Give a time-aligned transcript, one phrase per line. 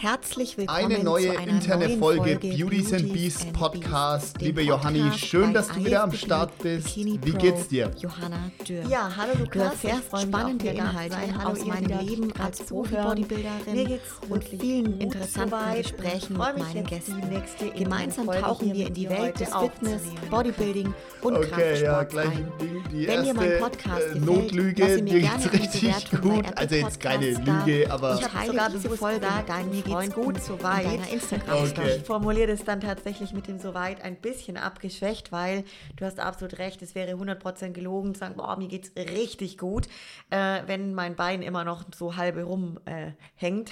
[0.00, 4.32] Herzlich willkommen Eine neue zu einer interne neuen Folge, Folge Beauties and Beast and Podcast.
[4.32, 6.86] Beast, Liebe Johanni, Podcast schön, bei dass du wieder am Start bist.
[6.86, 7.90] Bikini Wie geht's dir?
[7.98, 8.86] Johanna Dürr.
[8.88, 9.74] Ja, hallo Du Lukas.
[9.84, 11.38] Ich erfährst spannende Inhalte sein.
[11.38, 12.62] Hallo aus meinem Leben gerade als.
[12.62, 15.82] Profi-Bodybuilderin Mir geht's und vielen interessanten soweit.
[15.82, 17.42] Gesprächen mit meinen Gästen.
[17.76, 20.00] Gemeinsam tauchen wir in die Welt des Fitness.
[20.30, 22.52] Bodybuilding und Okay, ja, Kraftsport gleich ein.
[22.58, 26.20] die, die Wenn dir mein erste Podcast äh, gefällt, Notlüge, mir die gerne geht's richtig
[26.22, 26.44] gut.
[26.56, 27.26] Also jetzt keine.
[27.32, 30.84] Lüge, aber Ich habe sogar diese Folge deinen geht's gut in soweit.
[30.84, 31.86] deiner Instagram-Story.
[31.88, 31.96] Okay.
[31.98, 35.64] Ich formuliere das dann tatsächlich mit dem soweit ein bisschen abgeschwächt, weil
[35.96, 39.86] du hast absolut recht, es wäre 100% gelogen zu sagen, boah, mir geht's richtig gut,
[40.30, 43.70] äh, wenn mein Bein immer noch so halbe rum äh, hängt.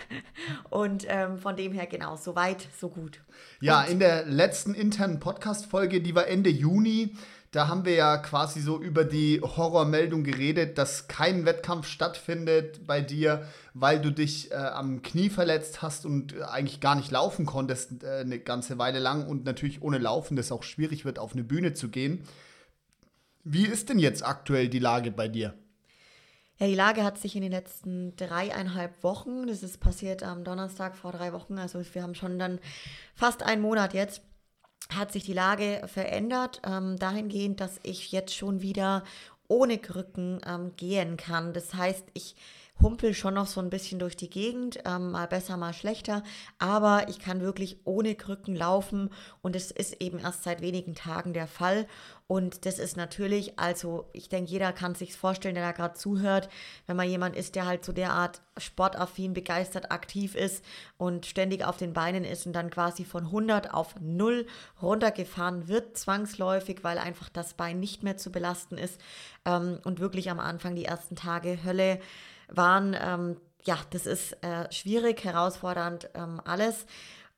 [0.70, 3.20] Und ähm, von dem her genau, soweit, so gut.
[3.60, 7.14] Ja, in der letzten internen Podcast-Folge, die war Ende Juni,
[7.52, 13.02] da haben wir ja quasi so über die Horrormeldung geredet, dass kein Wettkampf stattfindet bei
[13.02, 17.44] dir, weil du dich äh, am Knie verletzt hast und äh, eigentlich gar nicht laufen
[17.44, 21.34] konntest äh, eine ganze Weile lang und natürlich ohne Laufen das auch schwierig wird, auf
[21.34, 22.24] eine Bühne zu gehen.
[23.44, 25.52] Wie ist denn jetzt aktuell die Lage bei dir?
[26.58, 30.96] Ja, die Lage hat sich in den letzten dreieinhalb Wochen, das ist passiert am Donnerstag
[30.96, 32.60] vor drei Wochen, also wir haben schon dann
[33.14, 34.22] fast einen Monat jetzt,
[34.94, 39.04] hat sich die Lage verändert, ähm, dahingehend, dass ich jetzt schon wieder
[39.48, 41.52] ohne Krücken ähm, gehen kann.
[41.52, 42.34] Das heißt, ich
[42.82, 46.22] humpel schon noch so ein bisschen durch die Gegend, ähm, mal besser, mal schlechter,
[46.58, 51.32] aber ich kann wirklich ohne Krücken laufen und es ist eben erst seit wenigen Tagen
[51.32, 51.86] der Fall.
[52.26, 56.48] Und das ist natürlich, also ich denke, jeder kann sich vorstellen, der da gerade zuhört,
[56.86, 60.64] wenn man jemand ist, der halt so derart sportaffin, begeistert, aktiv ist
[60.96, 64.46] und ständig auf den Beinen ist und dann quasi von 100 auf 0
[64.80, 68.98] runtergefahren wird, zwangsläufig, weil einfach das Bein nicht mehr zu belasten ist
[69.44, 72.00] ähm, und wirklich am Anfang die ersten Tage Hölle
[72.54, 72.96] waren.
[72.98, 76.86] Ähm, ja, das ist äh, schwierig, herausfordernd, ähm, alles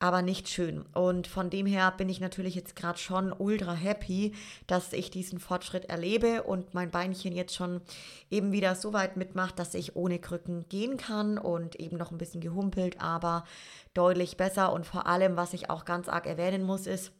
[0.04, 0.84] aber nicht schön.
[0.92, 4.34] Und von dem her bin ich natürlich jetzt gerade schon ultra happy,
[4.66, 7.80] dass ich diesen Fortschritt erlebe und mein Beinchen jetzt schon
[8.30, 12.18] eben wieder so weit mitmacht, dass ich ohne Krücken gehen kann und eben noch ein
[12.18, 13.44] bisschen gehumpelt, aber
[13.94, 14.74] deutlich besser.
[14.74, 17.12] Und vor allem, was ich auch ganz arg erwähnen muss, ist,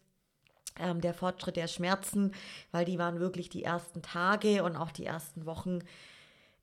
[0.78, 2.32] ähm, der Fortschritt der Schmerzen,
[2.70, 5.78] weil die waren wirklich die ersten Tage und auch die ersten Wochen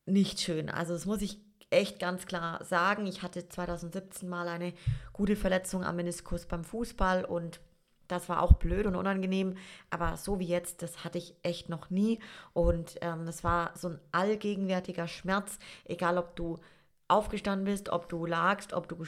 [0.05, 0.69] nicht schön.
[0.69, 1.39] Also das muss ich
[1.69, 3.07] echt ganz klar sagen.
[3.07, 4.73] Ich hatte 2017 mal eine
[5.13, 7.59] gute Verletzung am Meniskus beim Fußball und
[8.07, 9.55] das war auch blöd und unangenehm,
[9.89, 12.19] aber so wie jetzt, das hatte ich echt noch nie.
[12.51, 16.59] Und ähm, das war so ein allgegenwärtiger Schmerz, egal ob du
[17.07, 19.05] aufgestanden bist, ob du lagst, ob du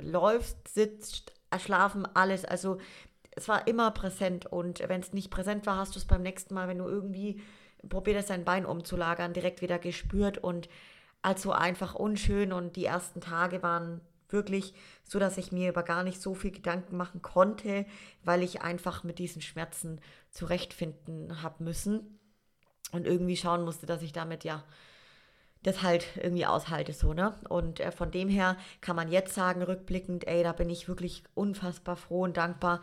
[0.00, 2.46] läufst, sitzt, schlafen, alles.
[2.46, 2.78] Also
[3.32, 6.54] es war immer präsent und wenn es nicht präsent war, hast du es beim nächsten
[6.54, 7.42] Mal, wenn du irgendwie
[7.88, 10.68] probierst, dein Bein umzulagern, direkt wieder gespürt und
[11.22, 14.74] also einfach unschön und die ersten Tage waren wirklich
[15.04, 17.86] so, dass ich mir über gar nicht so viel Gedanken machen konnte,
[18.24, 20.00] weil ich einfach mit diesen Schmerzen
[20.30, 22.18] zurechtfinden habe müssen
[22.92, 24.64] und irgendwie schauen musste, dass ich damit ja
[25.62, 27.34] das halt irgendwie aushalte so, ne?
[27.48, 31.24] Und äh, von dem her kann man jetzt sagen, rückblickend, ey, da bin ich wirklich
[31.34, 32.82] unfassbar froh und dankbar,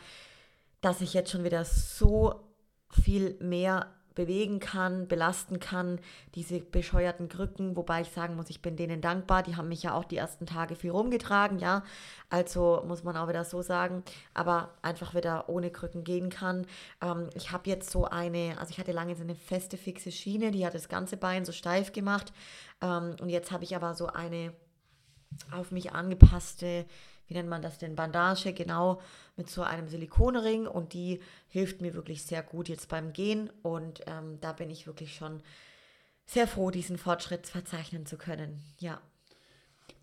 [0.82, 2.42] dass ich jetzt schon wieder so
[2.90, 6.00] viel mehr bewegen kann, belasten kann,
[6.36, 9.94] diese bescheuerten Krücken, wobei ich sagen muss, ich bin denen dankbar, die haben mich ja
[9.94, 11.84] auch die ersten Tage viel rumgetragen, ja,
[12.30, 16.66] also muss man auch wieder so sagen, aber einfach wieder ohne Krücken gehen kann.
[17.02, 20.52] Ähm, ich habe jetzt so eine, also ich hatte lange so eine feste, fixe Schiene,
[20.52, 22.34] die hat das ganze Bein so steif gemacht.
[22.82, 24.54] Ähm, und jetzt habe ich aber so eine
[25.52, 26.86] auf mich angepasste
[27.32, 29.00] wie nennt man das denn, Bandage, genau,
[29.38, 34.02] mit so einem Silikonring und die hilft mir wirklich sehr gut jetzt beim Gehen und
[34.06, 35.42] ähm, da bin ich wirklich schon
[36.26, 38.62] sehr froh, diesen Fortschritt verzeichnen zu können.
[38.80, 39.00] Ja.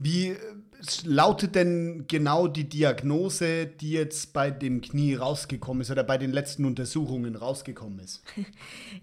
[0.01, 0.37] Wie
[1.03, 6.31] lautet denn genau die Diagnose, die jetzt bei dem Knie rausgekommen ist oder bei den
[6.31, 8.23] letzten Untersuchungen rausgekommen ist?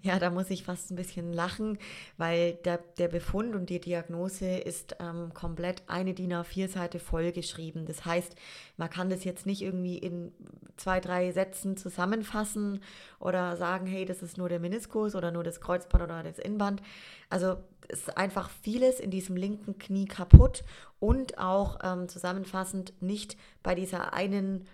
[0.01, 1.79] Ja, da muss ich fast ein bisschen lachen,
[2.17, 7.85] weil der, der Befund und die Diagnose ist ähm, komplett eine DIN A4-Seite vollgeschrieben.
[7.85, 8.35] Das heißt,
[8.78, 10.31] man kann das jetzt nicht irgendwie in
[10.78, 12.81] zwei, drei Sätzen zusammenfassen
[13.19, 16.81] oder sagen, hey, das ist nur der Meniskus oder nur das Kreuzband oder das Innenband.
[17.29, 17.57] Also
[17.87, 20.63] ist einfach vieles in diesem linken Knie kaputt
[20.99, 24.67] und auch ähm, zusammenfassend nicht bei dieser einen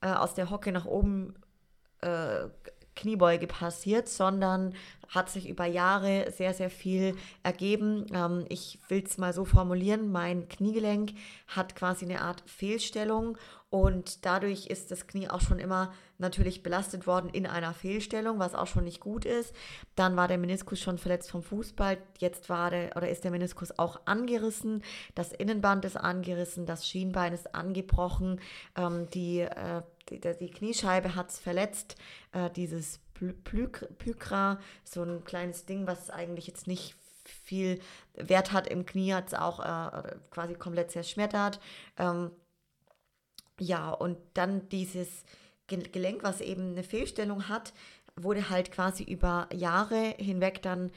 [0.00, 1.34] äh, aus der Hocke nach oben
[2.00, 2.48] äh,
[2.94, 4.74] Kniebeuge passiert, sondern
[5.08, 8.06] hat sich über Jahre sehr, sehr viel ergeben.
[8.12, 11.12] Ähm, ich will es mal so formulieren, mein Kniegelenk
[11.48, 13.38] hat quasi eine Art Fehlstellung
[13.74, 18.54] und dadurch ist das Knie auch schon immer natürlich belastet worden in einer Fehlstellung, was
[18.54, 19.52] auch schon nicht gut ist.
[19.96, 21.98] Dann war der Meniskus schon verletzt vom Fußball.
[22.18, 24.84] Jetzt war der oder ist der Meniskus auch angerissen.
[25.16, 28.40] Das Innenband ist angerissen, das Schienbein ist angebrochen,
[28.76, 31.96] ähm, die, äh, die, die, Kniescheibe hat es verletzt.
[32.32, 37.80] Äh, dieses Pykra, so ein kleines Ding, was eigentlich jetzt nicht viel
[38.14, 41.60] Wert hat im Knie, hat es auch äh, quasi komplett zerschmettert.
[41.96, 42.30] Ähm,
[43.58, 45.24] ja, und dann dieses
[45.66, 47.72] Gelenk, was eben eine Fehlstellung hat,
[48.16, 50.90] wurde halt quasi über Jahre hinweg dann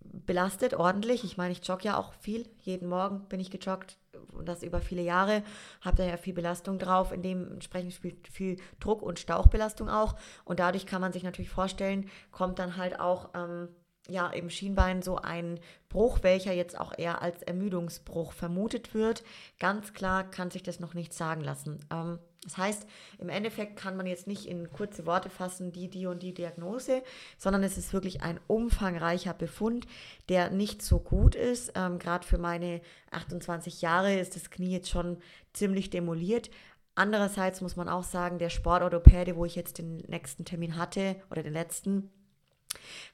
[0.00, 1.24] belastet, ordentlich.
[1.24, 2.48] Ich meine, ich jogge ja auch viel.
[2.60, 3.98] Jeden Morgen bin ich gejoggt
[4.32, 5.42] und das über viele Jahre.
[5.80, 7.12] Habe da ja viel Belastung drauf.
[7.14, 10.16] Dementsprechend spielt viel Druck und Stauchbelastung auch.
[10.44, 13.68] Und dadurch kann man sich natürlich vorstellen, kommt dann halt auch ähm,
[14.08, 19.22] ja, im Schienbein so ein Bruch, welcher jetzt auch eher als Ermüdungsbruch vermutet wird.
[19.58, 21.78] Ganz klar kann sich das noch nicht sagen lassen.
[21.90, 22.86] Ähm, das heißt,
[23.18, 27.02] im Endeffekt kann man jetzt nicht in kurze Worte fassen, die, die und die Diagnose,
[27.36, 29.86] sondern es ist wirklich ein umfangreicher Befund,
[30.28, 31.72] der nicht so gut ist.
[31.74, 35.18] Ähm, Gerade für meine 28 Jahre ist das Knie jetzt schon
[35.52, 36.48] ziemlich demoliert.
[36.94, 41.42] Andererseits muss man auch sagen, der Sportorthopäde, wo ich jetzt den nächsten Termin hatte oder
[41.42, 42.10] den letzten,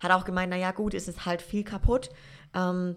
[0.01, 2.11] hat auch gemeint, naja gut, es ist halt viel kaputt.
[2.55, 2.97] Ähm,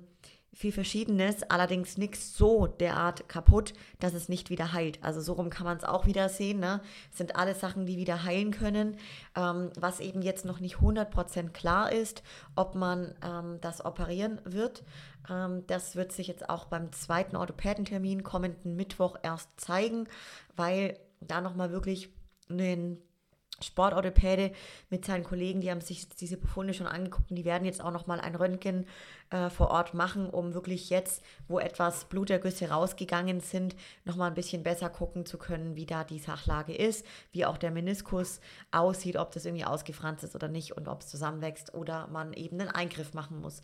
[0.58, 4.98] viel Verschiedenes, allerdings nichts so derart kaputt, dass es nicht wieder heilt.
[5.04, 6.60] Also so rum kann man es auch wieder sehen.
[6.60, 6.82] Ne?
[7.12, 8.98] Es sind alles Sachen, die wieder heilen können.
[9.36, 12.24] Ähm, was eben jetzt noch nicht 100% klar ist,
[12.56, 14.84] ob man ähm, das operieren wird.
[15.30, 20.08] Ähm, das wird sich jetzt auch beim zweiten Orthopädentermin kommenden Mittwoch erst zeigen,
[20.56, 22.10] weil da nochmal wirklich
[22.50, 22.98] ein
[23.62, 24.52] Sportorthopäde
[24.90, 27.92] mit seinen Kollegen, die haben sich diese Befunde schon angeguckt und die werden jetzt auch
[27.92, 28.86] nochmal ein Röntgen
[29.30, 33.76] äh, vor Ort machen, um wirklich jetzt, wo etwas Blutergüsse rausgegangen sind,
[34.06, 37.72] nochmal ein bisschen besser gucken zu können, wie da die Sachlage ist, wie auch der
[37.72, 38.40] Meniskus
[38.72, 42.60] aussieht, ob das irgendwie ausgefranst ist oder nicht und ob es zusammenwächst oder man eben
[42.60, 43.62] einen Eingriff machen muss.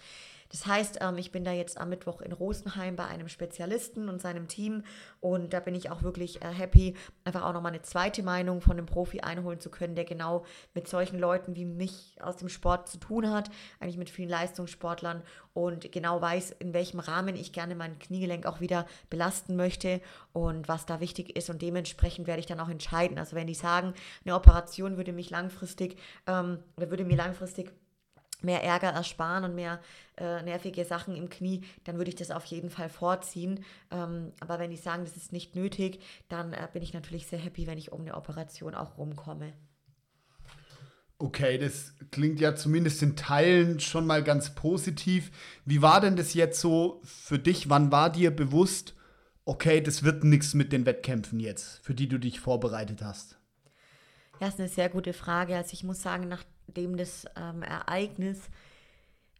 [0.53, 4.21] Das heißt, ähm, ich bin da jetzt am Mittwoch in Rosenheim bei einem Spezialisten und
[4.21, 4.83] seinem Team
[5.19, 8.73] und da bin ich auch wirklich äh, happy, einfach auch nochmal eine zweite Meinung von
[8.73, 10.45] einem Profi einholen zu können, der genau
[10.75, 13.49] mit solchen Leuten wie mich aus dem Sport zu tun hat,
[13.79, 18.59] eigentlich mit vielen Leistungssportlern und genau weiß, in welchem Rahmen ich gerne mein Kniegelenk auch
[18.59, 20.01] wieder belasten möchte
[20.31, 21.49] und was da wichtig ist.
[21.49, 23.19] Und dementsprechend werde ich dann auch entscheiden.
[23.19, 23.93] Also wenn die sagen,
[24.25, 25.97] eine Operation würde mich langfristig
[26.27, 27.71] ähm, würde mir langfristig
[28.41, 29.79] mehr Ärger ersparen und mehr
[30.17, 33.63] äh, nervige Sachen im Knie, dann würde ich das auf jeden Fall vorziehen.
[33.89, 37.39] Ähm, aber wenn die sagen, das ist nicht nötig, dann äh, bin ich natürlich sehr
[37.39, 39.53] happy, wenn ich um eine Operation auch rumkomme.
[41.23, 45.31] Okay, das klingt ja zumindest in Teilen schon mal ganz positiv.
[45.63, 47.69] Wie war denn das jetzt so für dich?
[47.69, 48.93] Wann war dir bewusst,
[49.45, 53.37] okay, das wird nichts mit den Wettkämpfen jetzt, für die du dich vorbereitet hast?
[54.41, 55.55] Ja, ist eine sehr gute Frage.
[55.55, 58.41] Also ich muss sagen, nachdem das ähm, Ereignis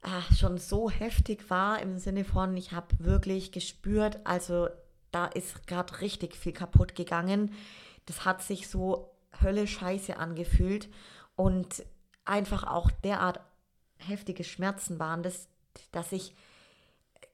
[0.03, 4.69] ach, schon so heftig war, im Sinne von, ich habe wirklich gespürt, also
[5.11, 7.51] da ist gerade richtig viel kaputt gegangen.
[8.05, 9.09] Das hat sich so
[9.41, 10.87] Hölle Scheiße angefühlt
[11.35, 11.85] und
[12.25, 13.39] einfach auch derart
[13.97, 15.47] heftige Schmerzen waren, dass,
[15.91, 16.35] dass ich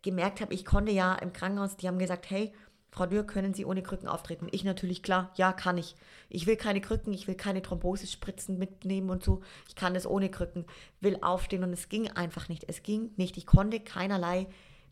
[0.01, 2.53] gemerkt habe, ich konnte ja im Krankenhaus, die haben gesagt, hey,
[2.91, 4.47] Frau Dürr, können Sie ohne Krücken auftreten?
[4.51, 5.95] Ich natürlich, klar, ja, kann ich.
[6.27, 9.41] Ich will keine Krücken, ich will keine Thrombosespritzen mitnehmen und so.
[9.67, 10.65] Ich kann das ohne Krücken,
[10.99, 12.65] will aufstehen und es ging einfach nicht.
[12.67, 13.37] Es ging nicht.
[13.37, 14.47] Ich konnte keinerlei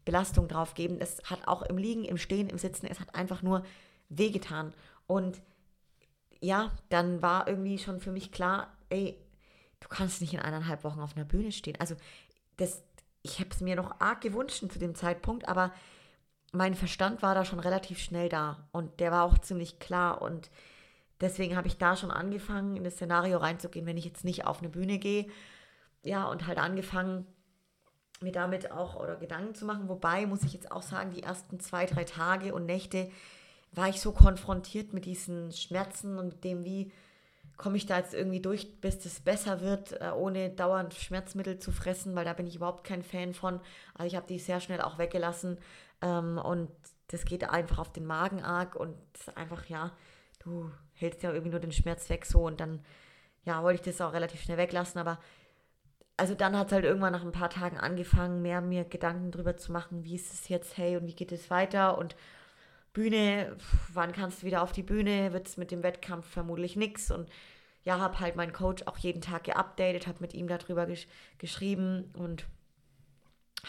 [0.05, 0.97] Belastung drauf geben.
[0.99, 3.63] Es hat auch im Liegen, im Stehen, im Sitzen, es hat einfach nur
[4.09, 4.73] wehgetan.
[5.07, 5.41] Und
[6.39, 9.17] ja, dann war irgendwie schon für mich klar, ey,
[9.79, 11.79] du kannst nicht in eineinhalb Wochen auf einer Bühne stehen.
[11.79, 11.95] Also
[12.57, 12.83] das,
[13.21, 15.73] ich habe es mir noch arg gewünscht zu dem Zeitpunkt, aber
[16.53, 20.49] mein Verstand war da schon relativ schnell da und der war auch ziemlich klar und
[21.19, 24.59] deswegen habe ich da schon angefangen, in das Szenario reinzugehen, wenn ich jetzt nicht auf
[24.59, 25.27] eine Bühne gehe.
[26.03, 27.25] Ja, und halt angefangen,
[28.21, 29.89] mir damit auch oder Gedanken zu machen.
[29.89, 33.11] Wobei, muss ich jetzt auch sagen, die ersten zwei, drei Tage und Nächte
[33.71, 36.91] war ich so konfrontiert mit diesen Schmerzen und mit dem, wie
[37.57, 41.71] komme ich da jetzt irgendwie durch, bis es besser wird, äh, ohne dauernd Schmerzmittel zu
[41.71, 43.59] fressen, weil da bin ich überhaupt kein Fan von.
[43.95, 45.57] Also ich habe die sehr schnell auch weggelassen.
[46.01, 46.69] Ähm, und
[47.07, 48.97] das geht einfach auf den Magen arg und
[49.35, 49.91] einfach, ja,
[50.39, 52.83] du hältst ja irgendwie nur den Schmerz weg so und dann,
[53.43, 55.19] ja, wollte ich das auch relativ schnell weglassen, aber
[56.17, 59.55] also dann hat es halt irgendwann nach ein paar Tagen angefangen, mehr mir Gedanken drüber
[59.55, 61.97] zu machen, wie ist es jetzt, hey, und wie geht es weiter?
[61.97, 62.15] Und
[62.97, 63.55] Bühne,
[63.93, 67.29] wann kannst du wieder auf die Bühne, wird es mit dem Wettkampf vermutlich nichts und
[67.83, 72.11] ja, habe halt meinen Coach auch jeden Tag geupdatet, habe mit ihm darüber gesch geschrieben
[72.17, 72.47] und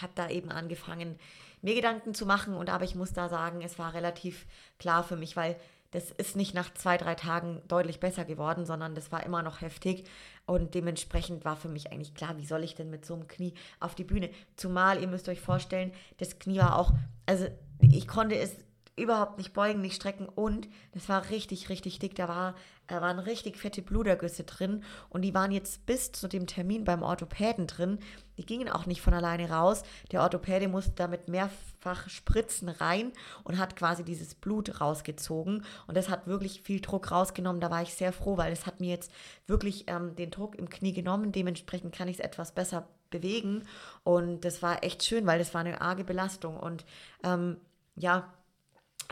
[0.00, 1.18] habe da eben angefangen,
[1.60, 2.54] mir Gedanken zu machen.
[2.54, 4.46] Und aber ich muss da sagen, es war relativ
[4.78, 5.56] klar für mich, weil
[5.90, 9.60] das ist nicht nach zwei, drei Tagen deutlich besser geworden, sondern das war immer noch
[9.60, 10.08] heftig.
[10.46, 13.52] Und dementsprechend war für mich eigentlich klar, wie soll ich denn mit so einem Knie
[13.78, 14.30] auf die Bühne?
[14.56, 16.94] Zumal, ihr müsst euch vorstellen, das Knie war auch,
[17.26, 17.46] also
[17.82, 18.56] ich konnte es
[18.98, 22.14] überhaupt nicht beugen, nicht strecken und das war richtig, richtig dick.
[22.14, 22.54] Da war,
[22.86, 27.02] da waren richtig fette Blutergüsse drin und die waren jetzt bis zu dem Termin beim
[27.02, 27.98] Orthopäden drin.
[28.36, 29.82] Die gingen auch nicht von alleine raus.
[30.12, 33.12] Der Orthopäde musste damit mehrfach Spritzen rein
[33.44, 37.60] und hat quasi dieses Blut rausgezogen und das hat wirklich viel Druck rausgenommen.
[37.60, 39.12] Da war ich sehr froh, weil es hat mir jetzt
[39.46, 41.32] wirklich ähm, den Druck im Knie genommen.
[41.32, 43.62] Dementsprechend kann ich es etwas besser bewegen
[44.04, 46.84] und das war echt schön, weil das war eine arge Belastung und
[47.22, 47.56] ähm,
[47.96, 48.32] ja,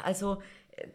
[0.03, 0.43] also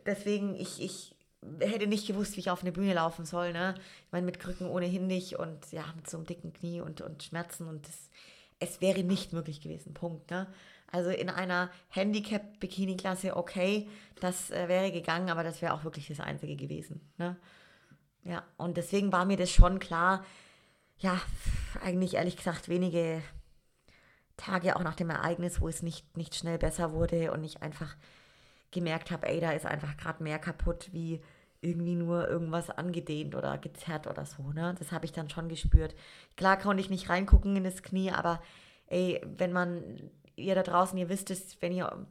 [0.06, 1.16] deswegen, ich, ich
[1.60, 3.54] hätte nicht gewusst, wie ich auf eine Bühne laufen soll.
[3.54, 3.76] Ne?
[4.06, 7.24] Ich meine, mit Krücken ohnehin nicht und ja, mit so einem dicken Knie und, und
[7.24, 8.10] Schmerzen und das,
[8.60, 9.94] es wäre nicht möglich gewesen.
[9.94, 10.30] Punkt.
[10.30, 10.48] Ne?
[10.88, 13.88] Also in einer Handicap-Bikini-Klasse, okay,
[14.20, 17.02] das äh, wäre gegangen, aber das wäre auch wirklich das Einzige gewesen.
[17.18, 17.38] Ne?
[18.24, 20.24] Ja, und deswegen war mir das schon klar,
[21.00, 21.20] ja,
[21.84, 23.24] eigentlich ehrlich gesagt wenige
[24.38, 27.96] Tage auch nach dem Ereignis, wo es nicht, nicht schnell besser wurde und ich einfach
[28.72, 31.22] gemerkt habe, ey, da ist einfach gerade mehr kaputt, wie
[31.62, 34.52] irgendwie nur irgendwas angedehnt oder gezerrt oder so.
[34.52, 34.76] Ne?
[34.80, 35.96] Das habe ich dann schon gespürt.
[36.36, 38.42] Klar konnte ich nicht reingucken in das Knie, aber
[38.88, 42.08] ey, wenn man, ihr da draußen, ihr wisst es, wenn ihr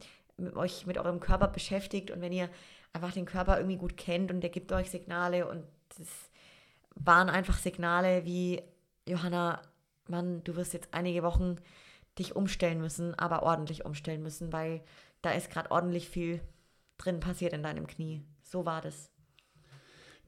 [0.54, 2.48] euch mit eurem Körper beschäftigt und wenn ihr
[2.92, 5.64] einfach den Körper irgendwie gut kennt und der gibt euch Signale und
[5.98, 6.08] das
[6.94, 8.62] waren einfach Signale wie,
[9.08, 9.60] Johanna,
[10.06, 11.56] Mann, du wirst jetzt einige Wochen
[12.18, 14.82] dich umstellen müssen, aber ordentlich umstellen müssen, weil
[15.22, 16.40] da ist gerade ordentlich viel
[16.98, 18.22] drin passiert in deinem Knie.
[18.42, 19.10] So war das.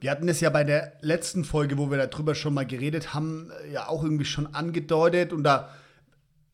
[0.01, 3.53] Wir hatten es ja bei der letzten Folge, wo wir darüber schon mal geredet haben,
[3.71, 5.71] ja auch irgendwie schon angedeutet und da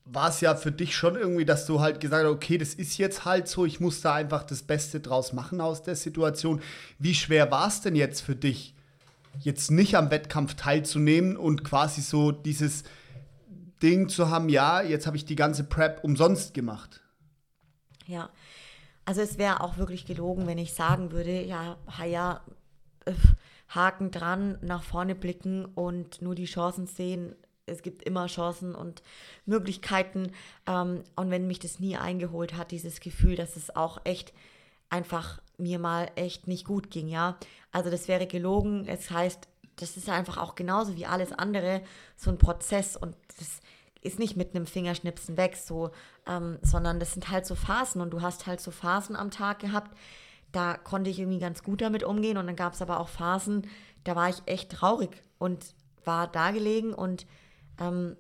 [0.04, 2.98] war es ja für dich schon irgendwie, dass du halt gesagt hast, okay, das ist
[2.98, 6.60] jetzt halt so, ich muss da einfach das Beste draus machen aus der Situation.
[6.98, 8.74] Wie schwer war es denn jetzt für dich,
[9.40, 12.84] jetzt nicht am Wettkampf teilzunehmen und quasi so dieses
[13.82, 17.02] Ding zu haben, ja, jetzt habe ich die ganze Prep umsonst gemacht?
[18.08, 18.30] Ja,
[19.04, 22.40] also es wäre auch wirklich gelogen, wenn ich sagen würde, ja, ja,
[23.04, 23.12] äh,
[23.68, 27.36] Haken dran, nach vorne blicken und nur die Chancen sehen.
[27.66, 29.02] Es gibt immer Chancen und
[29.44, 30.32] Möglichkeiten.
[30.66, 34.32] Ähm, und wenn mich das nie eingeholt hat, dieses Gefühl, dass es auch echt
[34.88, 37.38] einfach mir mal echt nicht gut ging, ja.
[37.72, 38.86] Also das wäre gelogen.
[38.86, 41.82] Es heißt, das ist einfach auch genauso wie alles andere
[42.16, 43.60] so ein Prozess und das
[44.00, 45.90] ist nicht mit einem Fingerschnipsen weg, so,
[46.26, 49.58] ähm, sondern das sind halt so Phasen und du hast halt so Phasen am Tag
[49.58, 49.96] gehabt,
[50.52, 53.66] da konnte ich irgendwie ganz gut damit umgehen und dann gab es aber auch Phasen,
[54.04, 55.74] da war ich echt traurig und
[56.04, 57.26] war da gelegen und
[57.78, 58.16] ähm,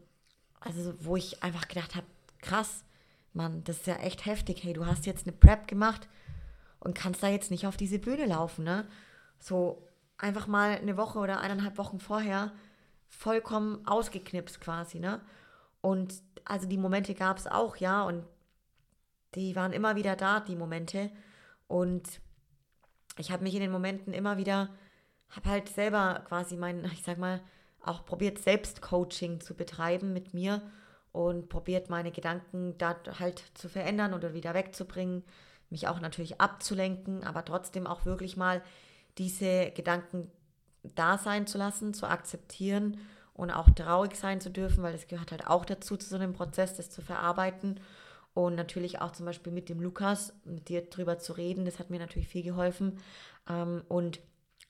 [0.60, 2.06] also wo ich einfach gedacht habe,
[2.40, 2.84] krass,
[3.32, 6.08] Mann, das ist ja echt heftig, hey, du hast jetzt eine Prep gemacht
[6.80, 8.86] und kannst da jetzt nicht auf diese Bühne laufen, ne?
[9.38, 12.52] So einfach mal eine Woche oder eineinhalb Wochen vorher
[13.08, 15.20] vollkommen ausgeknipst quasi, ne?
[15.80, 18.24] Und also die Momente gab es auch, ja, und
[19.34, 21.10] die waren immer wieder da, die Momente.
[21.66, 22.20] Und
[23.18, 24.70] ich habe mich in den Momenten immer wieder,
[25.30, 27.40] habe halt selber quasi mein, ich sag mal,
[27.82, 30.62] auch probiert, Selbstcoaching zu betreiben mit mir
[31.12, 35.24] und probiert, meine Gedanken da halt zu verändern oder wieder wegzubringen,
[35.70, 38.62] mich auch natürlich abzulenken, aber trotzdem auch wirklich mal
[39.16, 40.30] diese Gedanken
[40.82, 42.98] da sein zu lassen, zu akzeptieren
[43.38, 46.32] und auch traurig sein zu dürfen, weil das gehört halt auch dazu, zu so einem
[46.32, 47.78] Prozess, das zu verarbeiten.
[48.34, 51.88] Und natürlich auch zum Beispiel mit dem Lukas, mit dir drüber zu reden, das hat
[51.88, 52.98] mir natürlich viel geholfen.
[53.48, 54.18] Ähm, und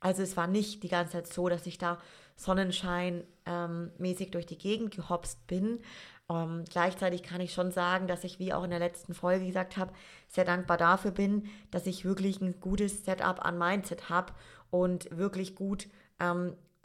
[0.00, 1.98] also es war nicht die ganze Zeit so, dass ich da
[2.36, 5.80] Sonnenschein ähm, durch die Gegend gehopst bin.
[6.28, 9.78] Ähm, gleichzeitig kann ich schon sagen, dass ich, wie auch in der letzten Folge gesagt
[9.78, 9.94] habe,
[10.28, 14.34] sehr dankbar dafür bin, dass ich wirklich ein gutes Setup an Mindset habe
[14.70, 15.88] und wirklich gut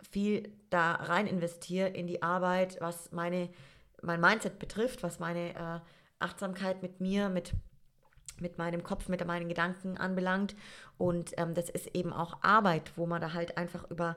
[0.09, 3.49] viel da rein investiere in die Arbeit, was meine,
[4.01, 5.79] mein Mindset betrifft, was meine äh,
[6.19, 7.53] Achtsamkeit mit mir, mit,
[8.39, 10.55] mit meinem Kopf, mit meinen Gedanken anbelangt.
[10.97, 14.15] Und ähm, das ist eben auch Arbeit, wo man da halt einfach über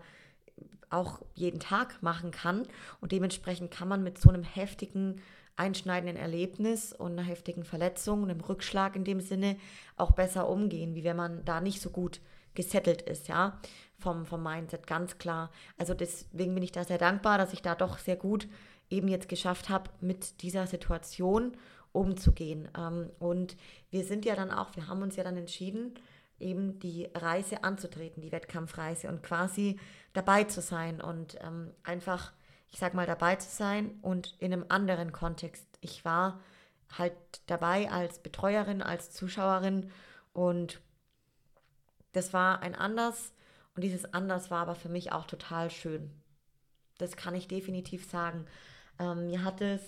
[0.89, 2.63] auch jeden Tag machen kann.
[3.01, 5.21] Und dementsprechend kann man mit so einem heftigen,
[5.57, 9.57] einschneidenden Erlebnis und einer heftigen Verletzung, einem Rückschlag in dem Sinne
[9.97, 12.21] auch besser umgehen, wie wenn man da nicht so gut
[12.55, 13.59] gesettelt ist, ja
[13.99, 15.51] vom, vom Mindset, ganz klar.
[15.79, 18.49] Also deswegen bin ich da sehr dankbar, dass ich da doch sehr gut
[18.91, 21.57] eben jetzt geschafft habe, mit dieser Situation
[21.93, 22.69] umzugehen.
[22.77, 23.57] Ähm, und
[23.91, 25.95] wir sind ja dann auch, wir haben uns ja dann entschieden,
[26.39, 29.79] eben die Reise anzutreten, die Wettkampfreise und quasi
[30.13, 32.33] dabei zu sein und ähm, einfach,
[32.71, 35.67] ich sag mal, dabei zu sein und in einem anderen Kontext.
[35.81, 36.41] Ich war
[36.99, 37.15] halt
[37.47, 39.91] dabei als Betreuerin, als Zuschauerin
[40.33, 40.81] und
[42.13, 43.33] das war ein Anders
[43.77, 46.11] und dieses Anders war aber für mich auch total schön.
[46.99, 48.47] Das kann ich definitiv sagen.
[48.99, 49.83] Ähm, mir hat es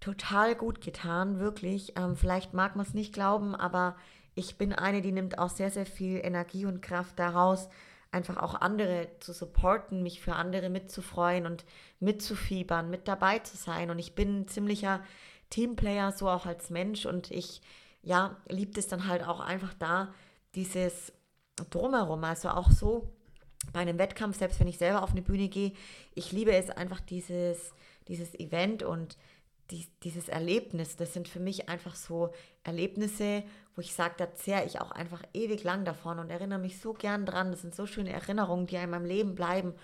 [0.00, 1.96] total gut getan, wirklich.
[1.96, 3.96] Ähm, vielleicht mag man es nicht glauben, aber
[4.34, 7.68] ich bin eine, die nimmt auch sehr, sehr viel Energie und Kraft daraus,
[8.12, 11.66] einfach auch andere zu supporten, mich für andere mitzufreuen und
[12.00, 13.90] mitzufiebern, mit dabei zu sein.
[13.90, 15.02] Und ich bin ein ziemlicher
[15.50, 17.04] Teamplayer, so auch als Mensch.
[17.04, 17.60] Und ich,
[18.02, 20.14] ja, liebt es dann halt auch einfach da,
[20.54, 21.12] dieses
[21.70, 23.08] Drumherum, also auch so
[23.72, 25.72] bei einem Wettkampf, selbst wenn ich selber auf eine Bühne gehe,
[26.14, 27.72] ich liebe es einfach dieses,
[28.08, 29.16] dieses Event und
[29.70, 32.32] die, dieses Erlebnis, das sind für mich einfach so
[32.62, 33.42] Erlebnisse,
[33.74, 36.92] wo ich sage, da zehre ich auch einfach ewig lang davon und erinnere mich so
[36.92, 37.50] gern dran.
[37.50, 39.74] Das sind so schöne Erinnerungen, die in meinem Leben bleiben.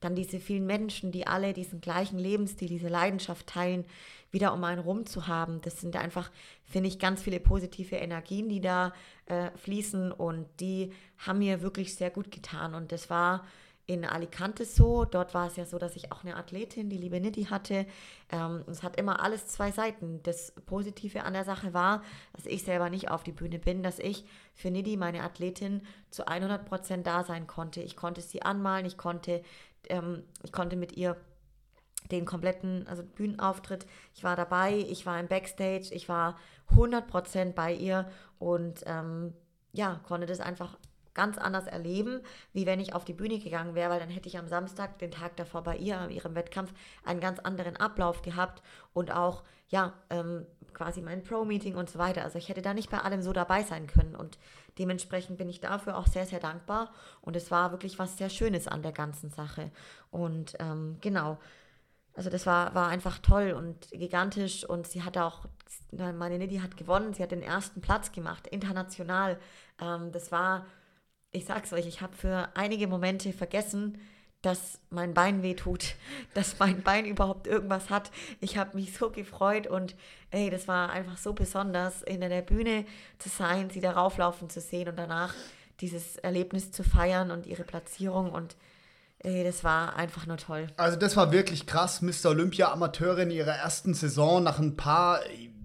[0.00, 3.84] Dann diese vielen Menschen, die alle diesen gleichen Lebensstil, diese Leidenschaft teilen,
[4.30, 5.60] wieder um einen rum zu haben.
[5.62, 6.30] Das sind einfach,
[6.64, 8.92] finde ich, ganz viele positive Energien, die da
[9.26, 12.74] äh, fließen und die haben mir wirklich sehr gut getan.
[12.74, 13.44] Und das war
[13.90, 15.04] in Alicante so.
[15.04, 17.86] Dort war es ja so, dass ich auch eine Athletin, die liebe Nidhi, hatte.
[18.30, 20.22] Ähm, es hat immer alles zwei Seiten.
[20.22, 23.98] Das Positive an der Sache war, dass ich selber nicht auf die Bühne bin, dass
[23.98, 27.82] ich für Nidhi, meine Athletin, zu 100 Prozent da sein konnte.
[27.82, 29.42] Ich konnte sie anmalen, ich konnte,
[29.88, 31.16] ähm, ich konnte mit ihr
[32.12, 33.86] den kompletten also Bühnenauftritt.
[34.14, 36.38] Ich war dabei, ich war im Backstage, ich war
[36.76, 39.34] 100% bei ihr und ähm,
[39.72, 40.78] ja, konnte das einfach
[41.14, 42.20] ganz anders erleben,
[42.52, 45.10] wie wenn ich auf die Bühne gegangen wäre, weil dann hätte ich am Samstag, den
[45.10, 46.72] Tag davor bei ihr, ihrem Wettkampf,
[47.04, 48.62] einen ganz anderen Ablauf gehabt
[48.92, 52.22] und auch, ja, ähm, quasi mein Pro-Meeting und so weiter.
[52.24, 54.38] Also ich hätte da nicht bei allem so dabei sein können und
[54.78, 58.68] dementsprechend bin ich dafür auch sehr, sehr dankbar und es war wirklich was sehr Schönes
[58.68, 59.70] an der ganzen Sache.
[60.10, 61.38] Und ähm, genau,
[62.14, 65.46] also das war, war einfach toll und gigantisch und sie hat auch,
[65.92, 69.38] meine Nidhi hat gewonnen, sie hat den ersten Platz gemacht, international.
[69.80, 70.66] Ähm, das war
[71.32, 73.98] ich sag's euch, ich habe für einige Momente vergessen,
[74.42, 75.94] dass mein Bein weh tut,
[76.34, 78.10] dass mein Bein überhaupt irgendwas hat.
[78.40, 79.94] Ich habe mich so gefreut und
[80.30, 82.84] ey, das war einfach so besonders, hinter der Bühne
[83.18, 85.34] zu sein, sie darauf laufen zu sehen und danach
[85.80, 88.56] dieses Erlebnis zu feiern und ihre Platzierung und
[89.20, 90.66] ey, das war einfach nur toll.
[90.76, 92.30] Also das war wirklich krass, Mr.
[92.30, 95.20] Olympia Amateurin ihrer ersten Saison nach ein paar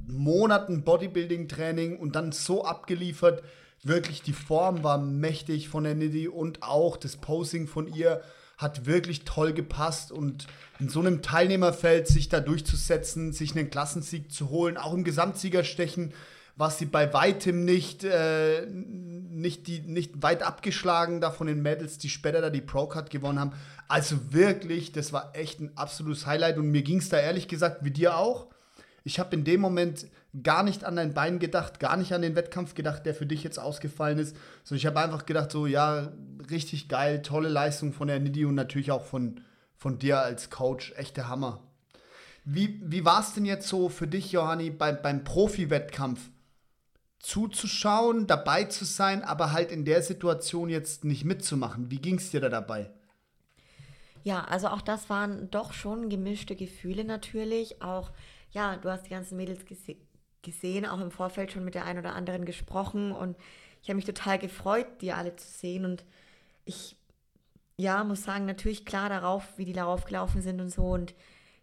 [0.08, 3.42] Monaten Bodybuilding-Training und dann so abgeliefert
[3.86, 8.22] wirklich, die Form war mächtig von der Nidhi und auch das Posing von ihr
[8.58, 10.48] hat wirklich toll gepasst und
[10.80, 16.14] in so einem Teilnehmerfeld sich da durchzusetzen, sich einen Klassensieg zu holen, auch im Gesamtsiegerstechen,
[16.56, 21.98] was sie bei weitem nicht, äh, nicht, die, nicht weit abgeschlagen da von den Medals,
[21.98, 23.52] die später da die Pro-Card gewonnen haben.
[23.90, 27.84] Also wirklich, das war echt ein absolutes Highlight und mir ging es da ehrlich gesagt
[27.84, 28.48] wie dir auch.
[29.06, 30.08] Ich habe in dem Moment
[30.42, 33.44] gar nicht an dein Bein gedacht, gar nicht an den Wettkampf gedacht, der für dich
[33.44, 34.36] jetzt ausgefallen ist.
[34.64, 36.12] So, ich habe einfach gedacht, so, ja,
[36.50, 39.42] richtig geil, tolle Leistung von der Nidhi und natürlich auch von,
[39.78, 40.92] von dir als Coach.
[40.98, 41.62] Echter Hammer.
[42.46, 46.32] Wie, wie war es denn jetzt so für dich, Johanni, beim, beim Profi-Wettkampf
[47.20, 51.92] zuzuschauen, dabei zu sein, aber halt in der Situation jetzt nicht mitzumachen?
[51.92, 52.90] Wie ging es dir da dabei?
[54.24, 57.84] Ja, also auch das waren doch schon gemischte Gefühle natürlich.
[57.84, 58.12] Auch
[58.56, 59.96] ja, du hast die ganzen Mädels gese
[60.42, 63.36] gesehen, auch im Vorfeld schon mit der einen oder anderen gesprochen und
[63.82, 66.06] ich habe mich total gefreut, die alle zu sehen und
[66.66, 66.96] ich,
[67.78, 71.16] ja, muss sagen, natürlich klar darauf, wie die darauf gelaufen sind und so und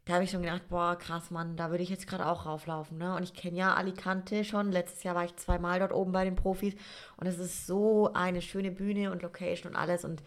[0.04, 2.98] da habe ich schon gedacht, boah, krass, Mann, da würde ich jetzt gerade auch rauflaufen,
[2.98, 3.14] ne?
[3.14, 4.72] Und ich kenne ja Alicante schon.
[4.72, 6.74] Letztes Jahr war ich zweimal dort oben bei den Profis
[7.16, 10.04] und es ist so eine schöne Bühne und Location und alles.
[10.04, 10.22] Und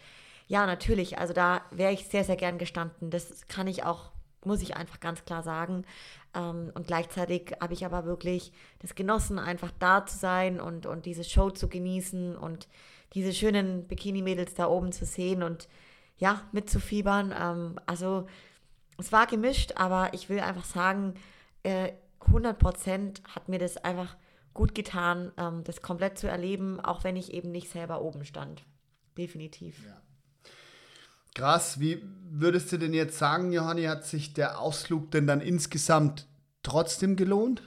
[0.48, 3.10] ja, natürlich, also da wäre ich sehr, sehr gern gestanden.
[3.10, 4.12] Das kann ich auch,
[4.46, 5.84] muss ich einfach ganz klar sagen.
[6.36, 11.06] Ähm, und gleichzeitig habe ich aber wirklich das genossen, einfach da zu sein und, und
[11.06, 12.68] diese Show zu genießen und
[13.14, 15.68] diese schönen Bikini-Mädels da oben zu sehen und
[16.18, 17.34] ja, mitzufiebern.
[17.38, 18.28] Ähm, also
[18.98, 21.16] es war gemischt, aber ich will einfach sagen,
[21.64, 24.16] äh, 100% hat mir das einfach
[24.54, 28.64] gut getan, ähm, das komplett zu erleben, auch wenn ich eben nicht selber oben stand.
[29.18, 29.86] Definitiv.
[29.86, 30.02] Ja.
[31.36, 36.28] Krass, wie würdest du denn jetzt sagen, Johanni, hat sich der Ausflug denn dann insgesamt
[36.64, 37.62] trotzdem gelohnt?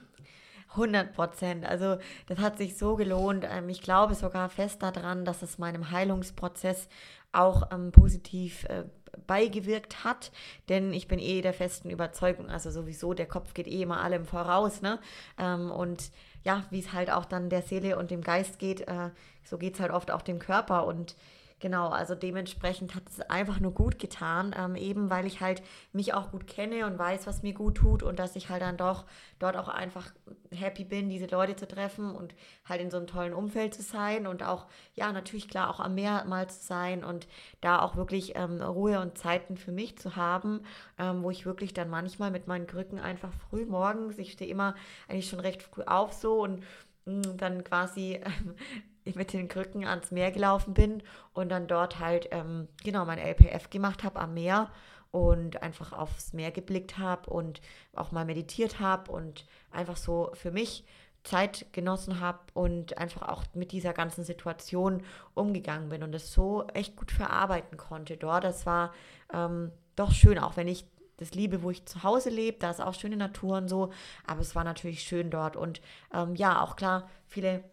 [0.71, 1.65] 100 Prozent.
[1.67, 3.47] Also das hat sich so gelohnt.
[3.49, 6.89] Ähm, ich glaube sogar fest daran, dass es meinem Heilungsprozess
[7.33, 8.85] auch ähm, positiv äh,
[9.27, 10.33] beigewirkt hat,
[10.69, 14.25] denn ich bin eh der festen Überzeugung, also sowieso, der Kopf geht eh immer allem
[14.25, 14.99] voraus, ne?
[15.39, 16.11] Ähm, und
[16.45, 19.11] ja, wie es halt auch dann der Seele und dem Geist geht, äh,
[19.45, 21.17] so geht es halt oft auch dem Körper und
[21.61, 25.61] Genau, also dementsprechend hat es einfach nur gut getan, ähm, eben weil ich halt
[25.93, 28.77] mich auch gut kenne und weiß, was mir gut tut und dass ich halt dann
[28.77, 29.07] doch
[29.41, 30.13] dort auch einfach
[30.53, 32.33] happy bin, diese Leute zu treffen und
[32.65, 35.97] halt in so einem tollen Umfeld zu sein und auch, ja, natürlich klar auch am
[35.97, 37.27] Meer mal zu sein und
[37.61, 40.61] da auch wirklich ähm, Ruhe und Zeiten für mich zu haben,
[40.97, 44.77] ähm, wo ich wirklich dann manchmal mit meinen Krücken einfach früh morgens, ich stehe immer
[45.09, 46.61] eigentlich schon recht früh auf so und
[47.07, 48.21] mm, dann quasi
[49.09, 53.19] ich mit den Krücken ans Meer gelaufen bin und dann dort halt, ähm, genau, mein
[53.19, 54.71] LPF gemacht habe am Meer
[55.11, 57.61] und einfach aufs Meer geblickt habe und
[57.95, 60.85] auch mal meditiert habe und einfach so für mich
[61.25, 65.03] Zeit genossen habe und einfach auch mit dieser ganzen Situation
[65.35, 68.45] umgegangen bin und es so echt gut verarbeiten konnte dort.
[68.45, 68.93] Das war
[69.33, 70.87] ähm, doch schön, auch wenn ich
[71.19, 73.93] das liebe, wo ich zu Hause lebe, da ist auch schöne Natur und so,
[74.27, 75.81] aber es war natürlich schön dort und
[76.15, 77.65] ähm, ja, auch klar, viele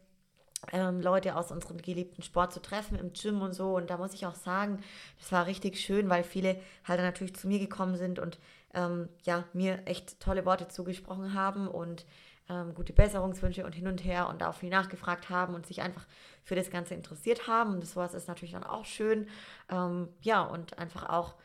[0.71, 3.75] ähm, Leute aus unserem geliebten Sport zu treffen im Gym und so.
[3.75, 4.79] Und da muss ich auch sagen,
[5.19, 8.39] das war richtig schön, weil viele halt natürlich zu mir gekommen sind und
[8.73, 12.05] ähm, ja, mir echt tolle Worte zugesprochen haben und
[12.49, 16.05] ähm, gute Besserungswünsche und hin und her und auch viel nachgefragt haben und sich einfach
[16.43, 17.75] für das Ganze interessiert haben.
[17.75, 19.27] Und sowas ist natürlich dann auch schön.
[19.69, 21.35] Ähm, ja, und einfach auch,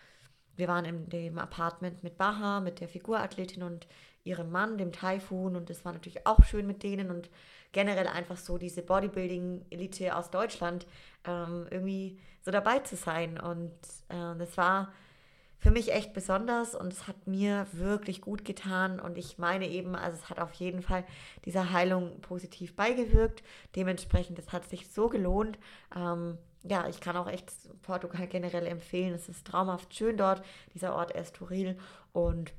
[0.56, 3.86] wir waren in dem Apartment mit Baha, mit der Figurathletin und
[4.24, 5.56] ihrem Mann, dem Taifun.
[5.56, 7.30] Und das war natürlich auch schön mit denen und
[7.72, 10.86] generell einfach so diese Bodybuilding-Elite aus Deutschland
[11.24, 13.38] ähm, irgendwie so dabei zu sein.
[13.38, 13.72] Und
[14.08, 14.92] äh, das war
[15.60, 19.94] für mich echt besonders und es hat mir wirklich gut getan und ich meine eben,
[19.94, 21.04] also es hat auf jeden Fall
[21.44, 23.42] dieser Heilung positiv beigewirkt.
[23.76, 25.58] Dementsprechend, es hat sich so gelohnt.
[25.94, 27.52] Ähm, ja, ich kann auch echt
[27.82, 29.12] Portugal generell empfehlen.
[29.12, 30.42] Es ist traumhaft schön dort,
[30.74, 31.78] dieser Ort Estoril
[32.12, 32.52] und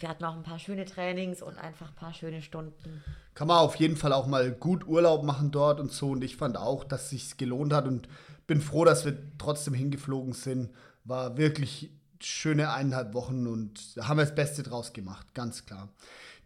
[0.00, 3.02] wir hatten auch ein paar schöne Trainings und einfach ein paar schöne Stunden.
[3.34, 6.10] Kann man auf jeden Fall auch mal gut Urlaub machen dort und so.
[6.10, 8.08] Und ich fand auch, dass es sich gelohnt hat und
[8.46, 10.70] bin froh, dass wir trotzdem hingeflogen sind.
[11.04, 15.88] War wirklich schöne eineinhalb Wochen und haben wir das Beste draus gemacht, ganz klar.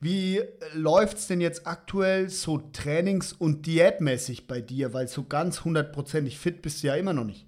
[0.00, 0.42] Wie
[0.74, 4.92] läuft es denn jetzt aktuell so trainings- und diätmäßig bei dir?
[4.92, 7.46] Weil so ganz hundertprozentig fit bist du ja immer noch nicht.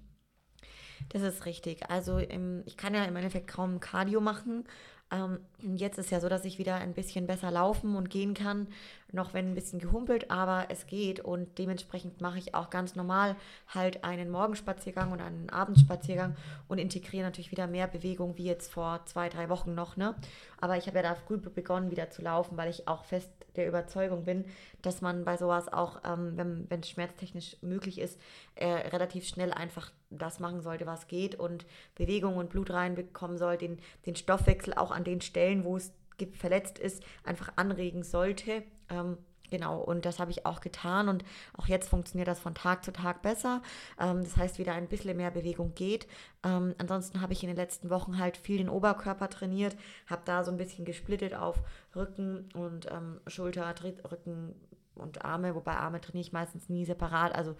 [1.09, 1.89] Das ist richtig.
[1.89, 4.65] Also im, ich kann ja im Endeffekt kaum Cardio machen
[5.11, 5.39] ähm,
[5.75, 8.67] jetzt ist ja so, dass ich wieder ein bisschen besser laufen und gehen kann,
[9.11, 13.35] noch wenn ein bisschen gehumpelt, aber es geht und dementsprechend mache ich auch ganz normal
[13.67, 16.35] halt einen Morgenspaziergang und einen Abendspaziergang
[16.67, 19.95] und integriere natürlich wieder mehr Bewegung wie jetzt vor zwei, drei Wochen noch.
[19.95, 20.15] Ne?
[20.59, 23.67] Aber ich habe ja da früh begonnen wieder zu laufen, weil ich auch fest der
[23.67, 24.45] Überzeugung bin,
[24.81, 28.19] dass man bei sowas auch, ähm, wenn es schmerztechnisch möglich ist,
[28.55, 31.65] äh, relativ schnell einfach das machen sollte, was geht und
[31.95, 35.91] Bewegung und Blut reinbekommen soll, den, den Stoffwechsel auch an den Stellen, wo es
[36.33, 38.63] verletzt ist, einfach anregen sollte.
[38.89, 39.17] Ähm,
[39.49, 41.23] Genau, und das habe ich auch getan und
[41.57, 43.61] auch jetzt funktioniert das von Tag zu Tag besser.
[43.99, 46.07] Ähm, das heißt, wieder ein bisschen mehr Bewegung geht.
[46.43, 49.77] Ähm, ansonsten habe ich in den letzten Wochen halt viel den Oberkörper trainiert,
[50.07, 51.63] habe da so ein bisschen gesplittet auf
[51.95, 54.53] Rücken und ähm, Schulter, Tritt, Rücken
[54.95, 57.55] und Arme, wobei Arme trainiere ich meistens nie separat, also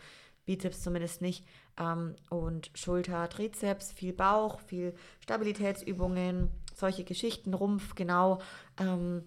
[0.45, 1.45] Bizeps zumindest nicht.
[1.79, 8.39] Ähm, und Schulter, Trizeps, viel Bauch, viel Stabilitätsübungen, solche Geschichten, Rumpf, genau.
[8.79, 9.23] Ähm,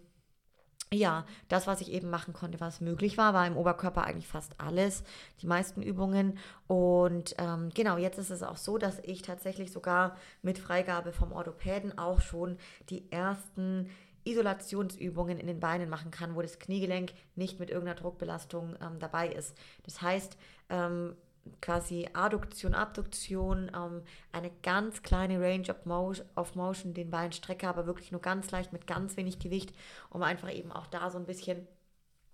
[0.92, 4.60] ja, das, was ich eben machen konnte, was möglich war, war im Oberkörper eigentlich fast
[4.60, 5.04] alles,
[5.40, 6.38] die meisten Übungen.
[6.66, 11.30] Und ähm, genau, jetzt ist es auch so, dass ich tatsächlich sogar mit Freigabe vom
[11.32, 12.56] Orthopäden auch schon
[12.88, 13.88] die ersten
[14.24, 19.28] Isolationsübungen in den Beinen machen kann, wo das Kniegelenk nicht mit irgendeiner Druckbelastung ähm, dabei
[19.28, 19.56] ist.
[19.84, 20.36] Das heißt,
[20.70, 21.14] ähm,
[21.60, 27.86] quasi Adduktion, Abduktion, ähm, eine ganz kleine Range of Motion, of Motion, den Beinstrecker, aber
[27.86, 29.74] wirklich nur ganz leicht mit ganz wenig Gewicht,
[30.10, 31.66] um einfach eben auch da so ein bisschen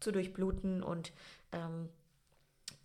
[0.00, 1.12] zu durchbluten und
[1.52, 1.88] ähm,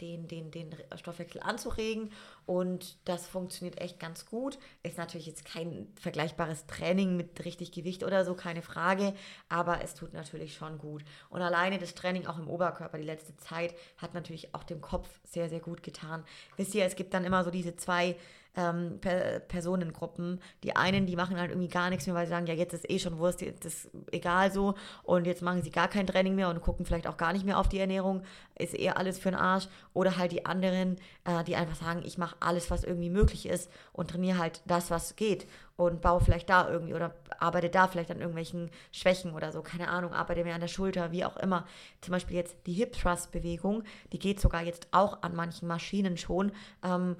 [0.02, 2.12] den, den, den Stoffwechsel anzuregen.
[2.46, 4.58] Und das funktioniert echt ganz gut.
[4.84, 9.14] Ist natürlich jetzt kein vergleichbares Training mit richtig Gewicht oder so, keine Frage.
[9.48, 11.04] Aber es tut natürlich schon gut.
[11.30, 15.08] Und alleine das Training auch im Oberkörper die letzte Zeit hat natürlich auch dem Kopf
[15.24, 16.24] sehr, sehr gut getan.
[16.58, 18.16] Wisst ihr, es gibt dann immer so diese zwei
[18.56, 20.40] ähm, per Personengruppen.
[20.64, 22.90] Die einen, die machen halt irgendwie gar nichts mehr, weil sie sagen, ja, jetzt ist
[22.90, 26.50] eh schon Wurst, jetzt ist egal so und jetzt machen sie gar kein Training mehr
[26.50, 28.24] und gucken vielleicht auch gar nicht mehr auf die Ernährung,
[28.58, 29.68] ist eher alles für den Arsch.
[29.94, 33.72] Oder halt die anderen, äh, die einfach sagen, ich mache alles, was irgendwie möglich ist
[33.94, 38.12] und trainiere halt das, was geht und baue vielleicht da irgendwie oder arbeite da vielleicht
[38.12, 41.66] an irgendwelchen Schwächen oder so, keine Ahnung, arbeite mehr an der Schulter, wie auch immer.
[42.02, 46.18] Zum Beispiel jetzt die Hip Thrust Bewegung, die geht sogar jetzt auch an manchen Maschinen
[46.18, 46.52] schon.
[46.84, 47.16] Ähm,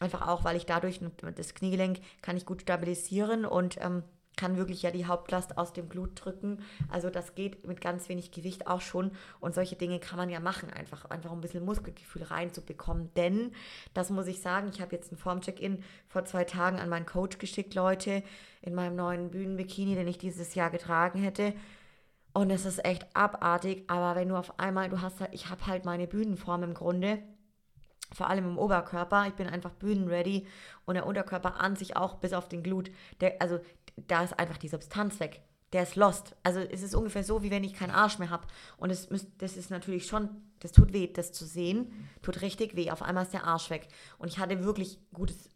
[0.00, 1.00] Einfach auch, weil ich dadurch
[1.36, 4.02] das Kniegelenk kann ich gut stabilisieren und ähm,
[4.36, 6.58] kann wirklich ja die Hauptlast aus dem Blut drücken.
[6.88, 9.12] Also das geht mit ganz wenig Gewicht auch schon.
[9.40, 13.12] Und solche Dinge kann man ja machen, einfach, einfach ein bisschen Muskelgefühl reinzubekommen.
[13.14, 13.52] Denn,
[13.94, 17.38] das muss ich sagen, ich habe jetzt ein Formcheck-In vor zwei Tagen an meinen Coach
[17.38, 18.22] geschickt, Leute,
[18.62, 21.54] in meinem neuen Bühnenbikini, den ich dieses Jahr getragen hätte.
[22.32, 25.68] Und es ist echt abartig, aber wenn du auf einmal, du hast halt, ich habe
[25.68, 27.22] halt meine Bühnenform im Grunde,
[28.14, 30.46] vor allem im Oberkörper, ich bin einfach bühnenready
[30.84, 33.58] und der Unterkörper an sich auch bis auf den Glut, der, also
[33.96, 35.42] da ist einfach die Substanz weg.
[35.72, 36.36] Der ist lost.
[36.44, 38.46] Also es ist ungefähr so, wie wenn ich keinen Arsch mehr habe.
[38.76, 40.28] Und es, das ist natürlich schon,
[40.60, 42.92] das tut weh, das zu sehen, tut richtig weh.
[42.92, 43.88] Auf einmal ist der Arsch weg.
[44.18, 45.50] Und ich hatte wirklich gutes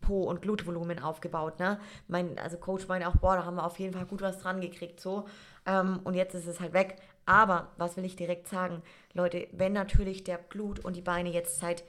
[0.00, 1.60] Po- und Glutvolumen aufgebaut.
[1.60, 1.78] Ne?
[2.08, 4.60] Mein, also Coach meinte auch, boah, da haben wir auf jeden Fall gut was dran
[4.60, 4.98] gekriegt.
[4.98, 5.28] So.
[5.66, 6.96] Ähm, und jetzt ist es halt weg.
[7.26, 8.82] Aber, was will ich direkt sagen?
[9.12, 11.84] Leute, wenn natürlich der Blut und die Beine jetzt seit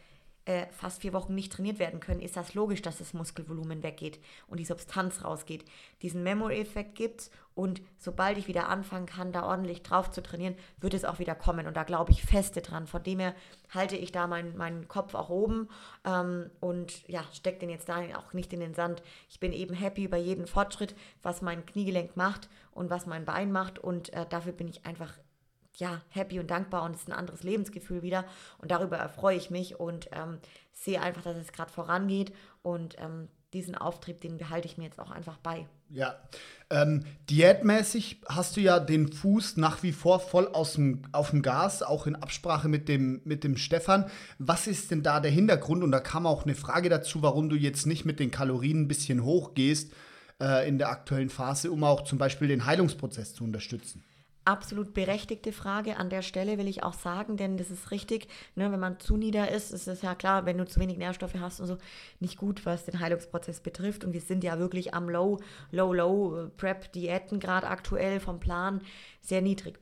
[0.45, 4.19] äh, fast vier Wochen nicht trainiert werden können, ist das logisch, dass das Muskelvolumen weggeht
[4.47, 5.65] und die Substanz rausgeht.
[6.01, 10.55] Diesen Memory-Effekt gibt es und sobald ich wieder anfangen kann, da ordentlich drauf zu trainieren,
[10.79, 12.87] wird es auch wieder kommen und da glaube ich feste dran.
[12.87, 13.35] Von dem her
[13.69, 15.69] halte ich da meinen, meinen Kopf auch oben
[16.05, 19.03] ähm, und ja, stecke den jetzt da auch nicht in den Sand.
[19.29, 23.51] Ich bin eben happy über jeden Fortschritt, was mein Kniegelenk macht und was mein Bein
[23.51, 25.13] macht und äh, dafür bin ich einfach
[25.77, 28.25] ja, happy und dankbar und es ist ein anderes Lebensgefühl wieder.
[28.57, 30.39] Und darüber erfreue ich mich und ähm,
[30.73, 34.99] sehe einfach, dass es gerade vorangeht und ähm, diesen Auftrieb, den behalte ich mir jetzt
[34.99, 35.67] auch einfach bei.
[35.89, 36.15] Ja,
[36.69, 41.41] ähm, diätmäßig hast du ja den Fuß nach wie vor voll aus dem, auf dem
[41.41, 44.09] Gas, auch in Absprache mit dem, mit dem Stefan.
[44.39, 45.83] Was ist denn da der Hintergrund?
[45.83, 48.87] Und da kam auch eine Frage dazu, warum du jetzt nicht mit den Kalorien ein
[48.87, 49.91] bisschen hochgehst
[50.39, 54.05] äh, in der aktuellen Phase, um auch zum Beispiel den Heilungsprozess zu unterstützen
[54.45, 58.71] absolut berechtigte Frage an der Stelle, will ich auch sagen, denn das ist richtig, ne,
[58.71, 61.59] wenn man zu nieder ist, ist es ja klar, wenn du zu wenig Nährstoffe hast
[61.59, 61.77] und so,
[62.19, 64.03] nicht gut, was den Heilungsprozess betrifft.
[64.03, 65.39] Und wir sind ja wirklich am Low,
[65.71, 68.81] Low, Low äh, Prep-Diäten gerade aktuell vom Plan
[69.21, 69.79] sehr niedrig.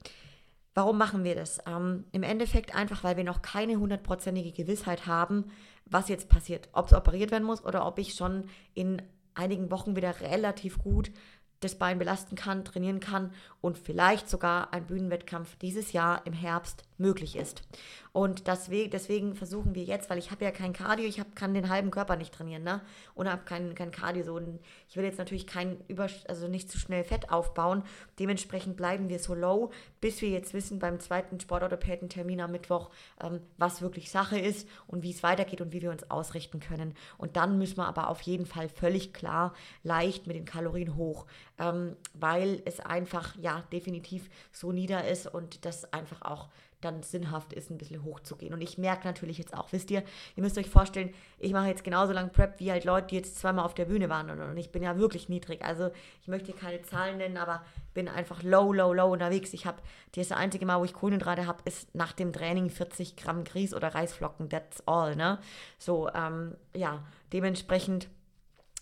[0.73, 1.59] Warum machen wir das?
[1.65, 5.45] Ähm, Im Endeffekt einfach, weil wir noch keine hundertprozentige Gewissheit haben,
[5.85, 6.69] was jetzt passiert.
[6.73, 9.01] Ob es operiert werden muss oder ob ich schon in
[9.33, 11.11] einigen Wochen wieder relativ gut
[11.59, 16.83] das Bein belasten kann, trainieren kann und vielleicht sogar ein Bühnenwettkampf dieses Jahr im Herbst
[16.97, 17.63] möglich ist.
[18.11, 21.53] Und deswegen, deswegen versuchen wir jetzt, weil ich habe ja kein Cardio, ich hab, kann
[21.53, 22.81] den halben Körper nicht trainieren, ne?
[23.13, 24.35] Und habe kein, kein Cardio so.
[24.35, 27.83] Und ich will jetzt natürlich kein Über, also nicht zu schnell Fett aufbauen.
[28.17, 32.89] Dementsprechend bleiben wir so low, bis wir jetzt wissen beim zweiten Sportorthopäden-Termin am Mittwoch,
[33.21, 36.95] ähm, was wirklich Sache ist und wie es weitergeht und wie wir uns ausrichten können.
[37.17, 41.27] Und dann müssen wir aber auf jeden Fall völlig klar leicht mit den Kalorien hoch,
[41.59, 46.49] ähm, weil es einfach ja definitiv so nieder ist und das einfach auch
[46.81, 48.53] dann sinnhaft ist, ein bisschen hochzugehen.
[48.53, 50.03] Und ich merke natürlich jetzt auch, wisst ihr,
[50.35, 53.37] ihr müsst euch vorstellen, ich mache jetzt genauso lange Prep wie halt Leute, die jetzt
[53.37, 54.29] zweimal auf der Bühne waren.
[54.29, 55.63] Und, und ich bin ja wirklich niedrig.
[55.63, 57.63] Also ich möchte keine Zahlen nennen, aber
[57.93, 59.53] bin einfach low, low, low unterwegs.
[59.53, 59.81] Ich habe,
[60.15, 63.93] das einzige Mal, wo ich Kohlenhydrate habe, ist nach dem Training 40 Gramm Grieß oder
[63.93, 64.49] Reisflocken.
[64.49, 65.39] That's all, ne?
[65.77, 68.07] So, ähm, ja, dementsprechend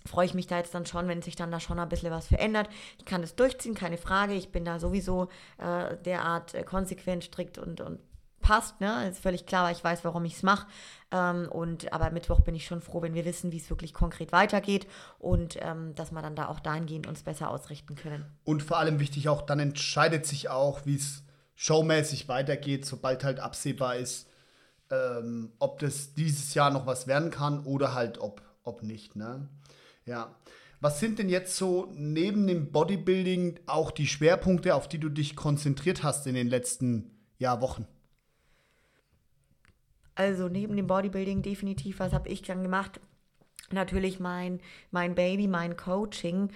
[0.08, 2.28] freue ich mich da jetzt dann schon, wenn sich dann da schon ein bisschen was
[2.28, 2.70] verändert.
[2.98, 4.34] Ich kann das durchziehen, keine Frage.
[4.34, 8.00] Ich bin da sowieso äh, derart äh, konsequent, strikt und, und
[8.48, 9.10] passt, ne?
[9.10, 10.68] Ist völlig klar, weil ich weiß, warum ich es mache.
[11.12, 11.50] Ähm,
[11.92, 14.88] aber Mittwoch bin ich schon froh, wenn wir wissen, wie es wirklich konkret weitergeht
[15.20, 18.26] und ähm, dass wir dann da auch dahingehend uns besser ausrichten können.
[18.44, 21.24] Und vor allem wichtig auch, dann entscheidet sich auch, wie es
[21.56, 24.30] showmäßig weitergeht, sobald halt absehbar ist,
[24.92, 29.50] ähm, ob das dieses Jahr noch was werden kann oder halt ob, ob nicht, ne?
[30.08, 30.36] Ja.
[30.80, 35.36] Was sind denn jetzt so neben dem Bodybuilding auch die Schwerpunkte, auf die du dich
[35.36, 37.88] konzentriert hast in den letzten ja, Wochen?
[40.16, 43.00] Also neben dem Bodybuilding definitiv, was habe ich dann gemacht?
[43.72, 46.50] Natürlich mein, mein Baby, mein Coaching.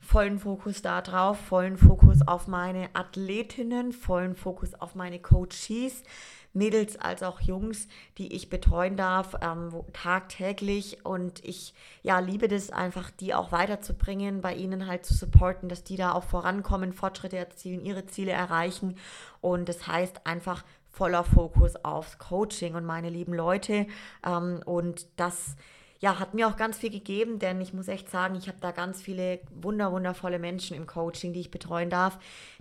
[0.00, 6.04] Vollen Fokus da drauf, vollen Fokus auf meine Athletinnen, vollen Fokus auf meine Coaches
[6.52, 11.04] Mädels als auch Jungs, die ich betreuen darf, ähm, tagtäglich.
[11.04, 15.84] Und ich ja, liebe das einfach, die auch weiterzubringen, bei ihnen halt zu supporten, dass
[15.84, 18.96] die da auch vorankommen, Fortschritte erzielen, ihre Ziele erreichen.
[19.40, 23.86] Und das heißt einfach voller Fokus aufs Coaching und meine lieben Leute.
[24.26, 25.56] Ähm, und das
[26.00, 28.70] ja, hat mir auch ganz viel gegeben, denn ich muss echt sagen, ich habe da
[28.70, 32.18] ganz viele wunder, wundervolle Menschen im Coaching, die ich betreuen darf,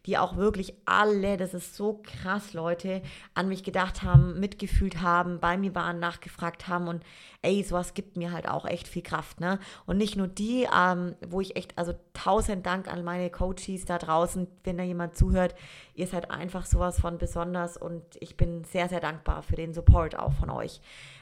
[0.08, 3.02] die auch wirklich alle, das ist so krass, Leute,
[3.34, 7.04] an mich gedacht haben, mitgefühlt haben, bei mir waren, nachgefragt haben und
[7.42, 9.60] ey, sowas gibt mir halt auch echt viel Kraft, ne?
[9.86, 13.98] Und nicht nur die, ähm, wo ich echt, also tausend Dank an meine Coaches da
[13.98, 15.54] draußen, wenn da jemand zuhört,
[15.94, 20.18] ihr seid einfach sowas von besonders und ich bin sehr, sehr dankbar für den Support
[20.18, 20.82] auch von euch.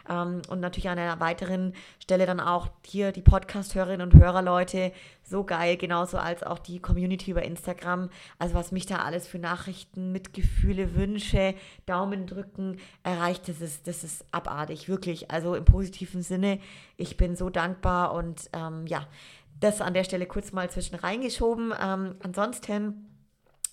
[0.10, 4.92] Ähm, und natürlich an einer weiteren Stelle dann auch hier die Podcast-Hörerinnen und Hörer, Leute,
[5.24, 8.10] so geil, genauso als auch die Community über Instagram.
[8.38, 11.56] Also was mich da alles für Nachrichten, Mitgefühle, Wünsche,
[11.88, 15.32] Daumen drücken erreicht, das ist, das ist abartig, wirklich.
[15.32, 16.60] Also im positiven Sinne,
[16.98, 19.08] ich bin so dankbar und ähm, ja,
[19.60, 21.74] das an der Stelle kurz mal zwischen reingeschoben.
[21.82, 23.08] Ähm, ansonsten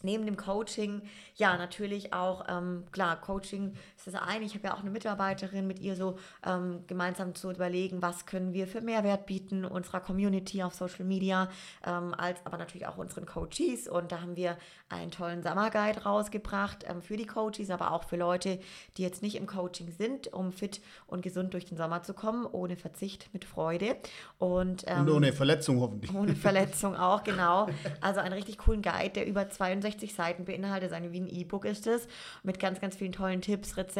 [0.03, 1.03] neben dem Coaching,
[1.37, 3.75] ja, natürlich auch, ähm, klar, Coaching
[4.07, 4.45] ist das eine.
[4.45, 8.53] Ich habe ja auch eine Mitarbeiterin, mit ihr so ähm, gemeinsam zu überlegen, was können
[8.53, 11.49] wir für Mehrwert bieten unserer Community auf Social Media,
[11.87, 13.87] ähm, als aber natürlich auch unseren Coaches.
[13.89, 14.57] Und da haben wir
[14.89, 18.59] einen tollen Summer Guide rausgebracht ähm, für die Coaches, aber auch für Leute,
[18.97, 22.47] die jetzt nicht im Coaching sind, um fit und gesund durch den Sommer zu kommen,
[22.51, 23.97] ohne Verzicht, mit Freude.
[24.39, 26.13] Und, und ähm, ohne Verletzung hoffentlich.
[26.13, 27.69] ohne Verletzung auch, genau.
[28.01, 31.87] Also einen richtig coolen Guide, der über 62 Seiten beinhaltet, also wie ein E-Book ist
[31.87, 32.09] es,
[32.43, 33.92] mit ganz, ganz vielen tollen Tipps, Rezepten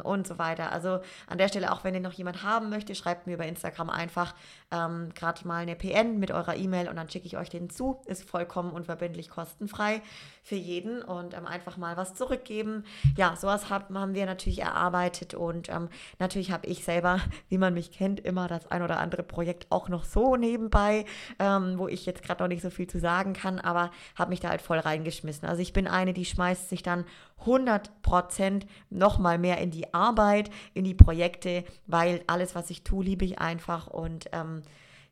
[0.00, 0.72] und so weiter.
[0.72, 3.90] Also an der Stelle, auch wenn ihr noch jemand haben möchte, schreibt mir über Instagram
[3.90, 4.34] einfach
[4.70, 8.00] ähm, gerade mal eine PN mit eurer E-Mail und dann schicke ich euch den zu.
[8.06, 10.02] Ist vollkommen unverbindlich kostenfrei
[10.46, 12.84] für jeden und ähm, einfach mal was zurückgeben.
[13.16, 15.88] Ja, sowas hab, haben wir natürlich erarbeitet und ähm,
[16.20, 19.88] natürlich habe ich selber, wie man mich kennt, immer das ein oder andere Projekt auch
[19.88, 21.04] noch so nebenbei,
[21.40, 24.38] ähm, wo ich jetzt gerade noch nicht so viel zu sagen kann, aber habe mich
[24.38, 25.48] da halt voll reingeschmissen.
[25.48, 27.06] Also ich bin eine, die schmeißt sich dann
[27.40, 33.04] 100 Prozent nochmal mehr in die Arbeit, in die Projekte, weil alles, was ich tue,
[33.04, 34.62] liebe ich einfach und ähm,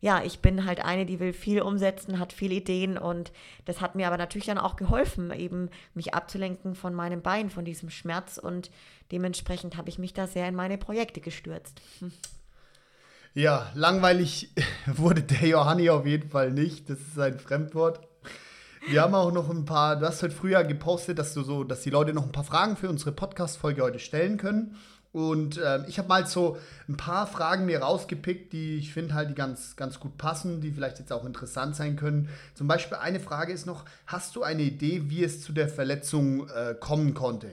[0.05, 3.33] ja, ich bin halt eine, die will viel umsetzen, hat viele Ideen und
[3.65, 7.65] das hat mir aber natürlich dann auch geholfen, eben mich abzulenken von meinem Bein, von
[7.65, 8.71] diesem Schmerz und
[9.13, 11.81] dementsprechend habe ich mich da sehr in meine Projekte gestürzt.
[13.37, 14.53] Ja, langweilig
[14.87, 16.89] wurde der Johanni auf jeden Fall nicht.
[16.89, 17.99] Das ist ein Fremdwort.
[18.87, 21.81] Wir haben auch noch ein paar, du hast heute früher gepostet, dass du so, dass
[21.81, 24.77] die Leute noch ein paar Fragen für unsere Podcast-Folge heute stellen können.
[25.15, 29.31] Und ähm, ich habe mal so ein paar Fragen mir rausgepickt, die ich finde halt,
[29.31, 32.29] die ganz, ganz gut passen, die vielleicht jetzt auch interessant sein können.
[32.55, 36.49] Zum Beispiel eine Frage ist noch, hast du eine Idee, wie es zu der Verletzung
[36.49, 37.53] äh, kommen konnte?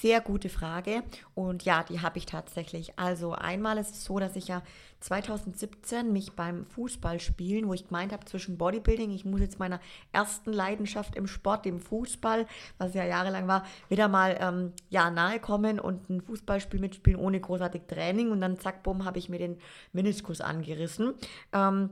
[0.00, 1.02] Sehr gute Frage.
[1.34, 2.96] Und ja, die habe ich tatsächlich.
[3.00, 4.62] Also einmal ist es so, dass ich ja
[5.02, 9.80] 2017 mich beim Fußballspielen, wo ich gemeint habe, zwischen Bodybuilding, ich muss jetzt meiner
[10.12, 12.46] ersten Leidenschaft im Sport, dem Fußball,
[12.78, 17.40] was ja jahrelang war, wieder mal ähm, ja, nahe kommen und ein Fußballspiel mitspielen ohne
[17.40, 18.30] großartig Training.
[18.30, 19.58] Und dann zack, bumm, habe ich mir den
[19.92, 21.14] Meniskus angerissen.
[21.52, 21.90] Ähm,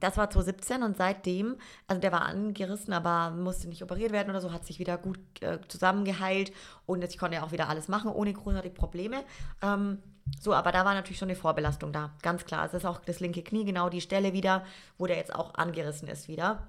[0.00, 4.40] das war 2017 und seitdem, also der war angerissen, aber musste nicht operiert werden oder
[4.40, 6.52] so, hat sich wieder gut äh, zusammengeheilt
[6.84, 9.24] und ich konnte ja auch wieder alles machen, ohne großartig Probleme.
[9.62, 9.98] Ähm,
[10.40, 12.64] so, aber da war natürlich schon eine Vorbelastung da, ganz klar.
[12.64, 14.64] Es ist auch das linke Knie, genau die Stelle wieder,
[14.98, 16.68] wo der jetzt auch angerissen ist wieder.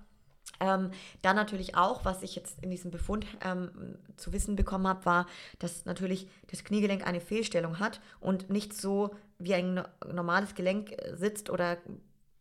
[0.60, 0.91] Ähm,
[1.22, 5.28] dann natürlich auch, was ich jetzt in diesem Befund ähm, zu wissen bekommen habe, war,
[5.60, 11.15] dass natürlich das Kniegelenk eine Fehlstellung hat und nicht so wie ein normales Gelenk äh,
[11.15, 11.78] sitzt oder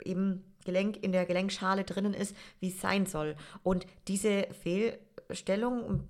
[0.04, 3.36] eben Gelenk in der Gelenkschale drinnen ist, wie es sein soll.
[3.62, 6.08] Und diese Fehlstellung,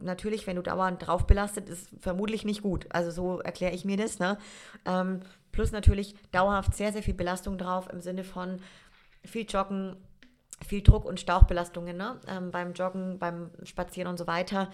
[0.00, 2.86] natürlich, wenn du dauernd drauf belastet, ist vermutlich nicht gut.
[2.90, 4.18] Also so erkläre ich mir das.
[4.18, 4.38] Ne?
[4.84, 8.60] Ähm, plus natürlich dauerhaft sehr, sehr viel Belastung drauf im Sinne von
[9.24, 9.96] viel Joggen,
[10.66, 12.20] viel Druck und Stauchbelastungen ne?
[12.28, 14.70] Ähm, beim Joggen, beim Spazieren und so weiter.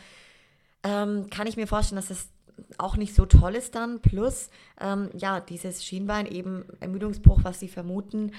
[0.82, 2.28] Ähm, kann ich mir vorstellen, dass das
[2.76, 4.00] auch nicht so toll ist dann.
[4.00, 4.50] Plus,
[4.80, 8.32] ähm, ja, dieses Schienbein, eben Ermüdungsbruch, was sie vermuten,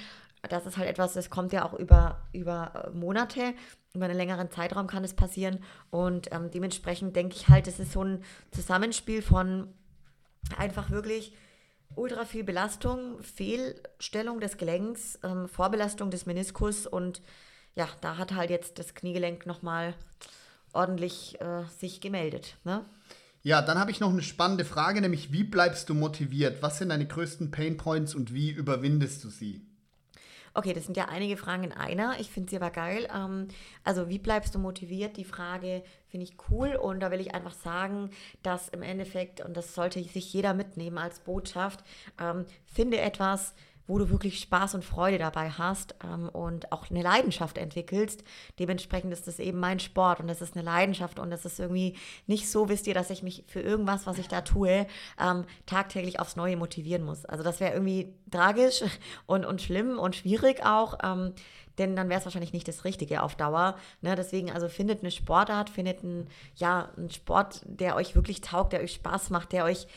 [0.47, 3.54] das ist halt etwas, das kommt ja auch über, über äh, Monate,
[3.93, 5.63] über einen längeren Zeitraum kann es passieren.
[5.89, 9.73] Und ähm, dementsprechend denke ich halt, es ist so ein Zusammenspiel von
[10.58, 11.34] einfach wirklich
[11.95, 17.21] ultra viel Belastung, Fehlstellung des Gelenks, ähm, Vorbelastung des Meniskus und
[17.75, 19.93] ja, da hat halt jetzt das Kniegelenk nochmal
[20.73, 22.58] ordentlich äh, sich gemeldet.
[22.63, 22.86] Ne?
[23.41, 26.62] Ja, dann habe ich noch eine spannende Frage, nämlich wie bleibst du motiviert?
[26.62, 29.68] Was sind deine größten Painpoints und wie überwindest du sie?
[30.59, 32.19] Okay, das sind ja einige Fragen in einer.
[32.19, 33.07] Ich finde sie aber geil.
[33.15, 33.47] Ähm,
[33.85, 35.15] also, wie bleibst du motiviert?
[35.15, 38.09] Die Frage finde ich cool und da will ich einfach sagen,
[38.43, 41.85] dass im Endeffekt, und das sollte sich jeder mitnehmen als Botschaft,
[42.19, 43.53] ähm, finde etwas,
[43.89, 48.23] wo du wirklich Spaß und Freude dabei hast ähm, und auch eine Leidenschaft entwickelst.
[48.60, 51.97] Dementsprechend ist das eben mein Sport und das ist eine Leidenschaft und das ist irgendwie
[52.28, 54.86] nicht so, wisst ihr, dass ich mich für irgendwas, was ich da tue,
[55.19, 57.25] ähm, tagtäglich aufs Neue motivieren muss.
[57.25, 58.84] Also das wäre irgendwie tragisch
[59.25, 60.99] und, und schlimm und schwierig auch.
[61.04, 61.34] Ähm,
[61.80, 63.75] denn dann wäre es wahrscheinlich nicht das Richtige auf Dauer.
[64.02, 64.15] Ne?
[64.15, 68.82] Deswegen, also findet eine Sportart, findet einen, ja, einen Sport, der euch wirklich taugt, der
[68.82, 69.88] euch Spaß macht, der euch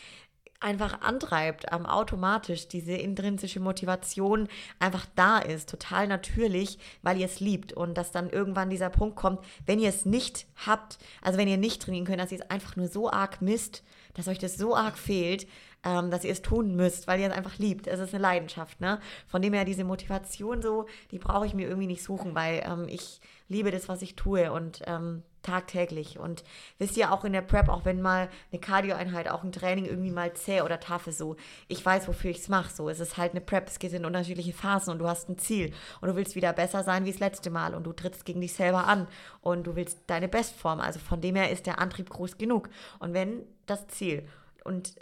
[0.62, 4.48] einfach antreibt, ähm, automatisch diese intrinsische Motivation
[4.78, 9.16] einfach da ist, total natürlich, weil ihr es liebt und dass dann irgendwann dieser Punkt
[9.16, 12.50] kommt, wenn ihr es nicht habt, also wenn ihr nicht trainieren könnt, dass ihr es
[12.50, 13.82] einfach nur so arg misst,
[14.14, 15.46] dass euch das so arg fehlt,
[15.84, 17.86] ähm, dass ihr es tun müsst, weil ihr es einfach liebt.
[17.86, 19.00] Es ist eine Leidenschaft, ne?
[19.26, 22.86] Von dem her diese Motivation so, die brauche ich mir irgendwie nicht suchen, weil ähm,
[22.88, 23.20] ich
[23.52, 26.18] liebe das, was ich tue und ähm, tagtäglich.
[26.18, 26.44] Und
[26.78, 30.10] wisst ihr, auch in der Prep, auch wenn mal eine Cardio-Einheit, auch ein Training irgendwie
[30.10, 31.36] mal zäh oder tough ist, so,
[31.68, 32.72] ich weiß, wofür ich es mache.
[32.72, 35.38] So, es ist halt eine Prep, es geht in unterschiedliche Phasen und du hast ein
[35.38, 38.40] Ziel und du willst wieder besser sein wie das letzte Mal und du trittst gegen
[38.40, 39.08] dich selber an
[39.40, 40.80] und du willst deine Bestform.
[40.80, 42.68] Also von dem her ist der Antrieb groß genug.
[42.98, 44.28] Und wenn das Ziel
[44.64, 44.94] und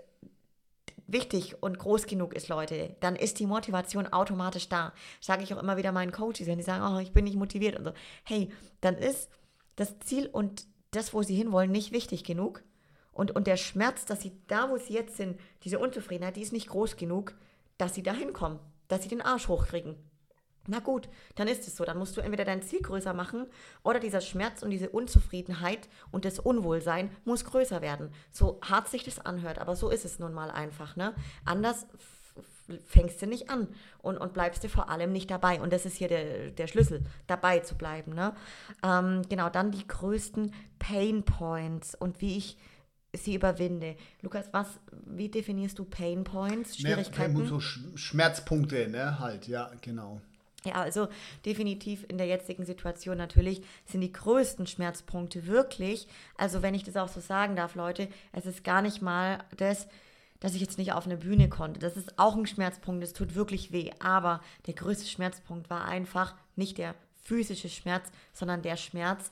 [1.13, 4.93] wichtig und groß genug ist, Leute, dann ist die Motivation automatisch da.
[5.21, 7.79] Sage ich auch immer wieder meinen Coaches, wenn die sagen, oh, ich bin nicht motiviert
[7.79, 7.93] und so.
[8.25, 8.51] Hey,
[8.81, 9.29] dann ist
[9.77, 12.63] das Ziel und das, wo sie hinwollen, nicht wichtig genug.
[13.13, 16.53] Und, und der Schmerz, dass sie da, wo sie jetzt sind, diese Unzufriedenheit, die ist
[16.53, 17.35] nicht groß genug,
[17.79, 18.59] dass sie da hinkommen,
[18.89, 19.97] dass sie den Arsch hochkriegen.
[20.67, 21.85] Na gut, dann ist es so.
[21.85, 23.47] Dann musst du entweder dein Ziel größer machen
[23.83, 28.11] oder dieser Schmerz und diese Unzufriedenheit und das Unwohlsein muss größer werden.
[28.31, 30.97] So hart sich das anhört, aber so ist es nun mal einfach.
[30.97, 31.15] Ne?
[31.45, 31.87] Anders
[32.87, 35.61] fängst du nicht an und, und bleibst du vor allem nicht dabei.
[35.61, 38.15] Und das ist hier der, der Schlüssel, dabei zu bleiben.
[38.15, 38.35] Ne?
[38.85, 42.57] Ähm, genau, dann die größten Pain Points und wie ich
[43.13, 43.97] sie überwinde.
[44.23, 44.69] Lukas, was,
[45.07, 47.39] wie definierst du Pain Points, Schwierigkeiten?
[47.39, 50.21] Ja, so Schmerzpunkte, ne, halt, ja, genau.
[50.65, 51.09] Ja, also
[51.47, 56.07] definitiv in der jetzigen Situation natürlich sind die größten Schmerzpunkte wirklich,
[56.37, 59.89] also wenn ich das auch so sagen darf, Leute, es ist gar nicht mal das,
[60.39, 61.81] dass ich jetzt nicht auf eine Bühne konnte.
[61.81, 63.91] Das ist auch ein Schmerzpunkt, das tut wirklich weh.
[64.01, 69.31] Aber der größte Schmerzpunkt war einfach nicht der physische Schmerz, sondern der Schmerz,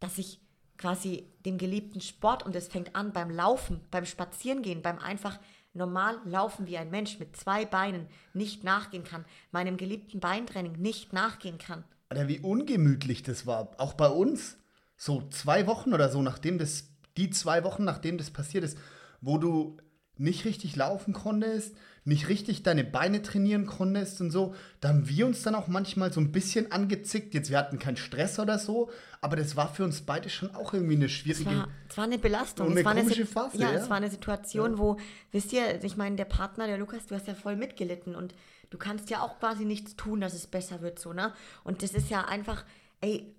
[0.00, 0.38] dass ich
[0.76, 5.38] quasi dem geliebten Sport, und es fängt an beim Laufen, beim Spazierengehen, beim einfach
[5.72, 11.12] normal laufen wie ein Mensch mit zwei Beinen nicht nachgehen kann, meinem geliebten Beintraining nicht
[11.12, 11.84] nachgehen kann.
[12.10, 14.56] Oder wie ungemütlich das war, auch bei uns.
[14.96, 18.76] So zwei Wochen oder so, nachdem das, die zwei Wochen, nachdem das passiert ist,
[19.20, 19.78] wo du
[20.16, 21.74] nicht richtig laufen konntest,
[22.04, 26.12] nicht richtig deine Beine trainieren konntest und so, da haben wir uns dann auch manchmal
[26.12, 27.34] so ein bisschen angezickt.
[27.34, 28.90] Jetzt, wir hatten keinen Stress oder so,
[29.20, 31.50] aber das war für uns beide schon auch irgendwie eine schwierige...
[31.50, 32.66] Es war, es war eine Belastung.
[32.66, 33.78] Und eine es war komische eine, Phase, ja, ja.
[33.78, 34.78] es war eine Situation, Ja.
[34.78, 34.96] wo,
[35.30, 38.34] wisst ihr, ich meine, der Partner, der Lukas, du hast ja voll mitgelitten und
[38.70, 41.32] du kannst ja auch quasi nichts tun, dass es besser wird, so, ne?
[41.64, 42.64] Und das ist ja einfach,
[43.00, 43.34] ey,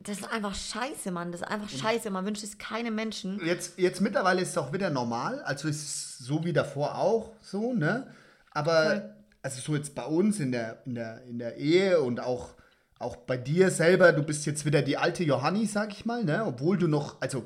[0.00, 1.32] das ist einfach scheiße, Mann.
[1.32, 2.10] Das ist einfach scheiße.
[2.10, 3.44] Man wünscht es keinem Menschen.
[3.44, 7.32] Jetzt, jetzt mittlerweile ist es auch wieder normal, also ist es so wie davor auch
[7.42, 8.06] so, ne?
[8.52, 9.14] Aber Voll.
[9.42, 12.54] also so jetzt bei uns in der, in der, in der Ehe und auch,
[12.98, 16.44] auch bei dir selber, du bist jetzt wieder die alte Johanni, sag ich mal, ne?
[16.46, 17.44] Obwohl du noch, also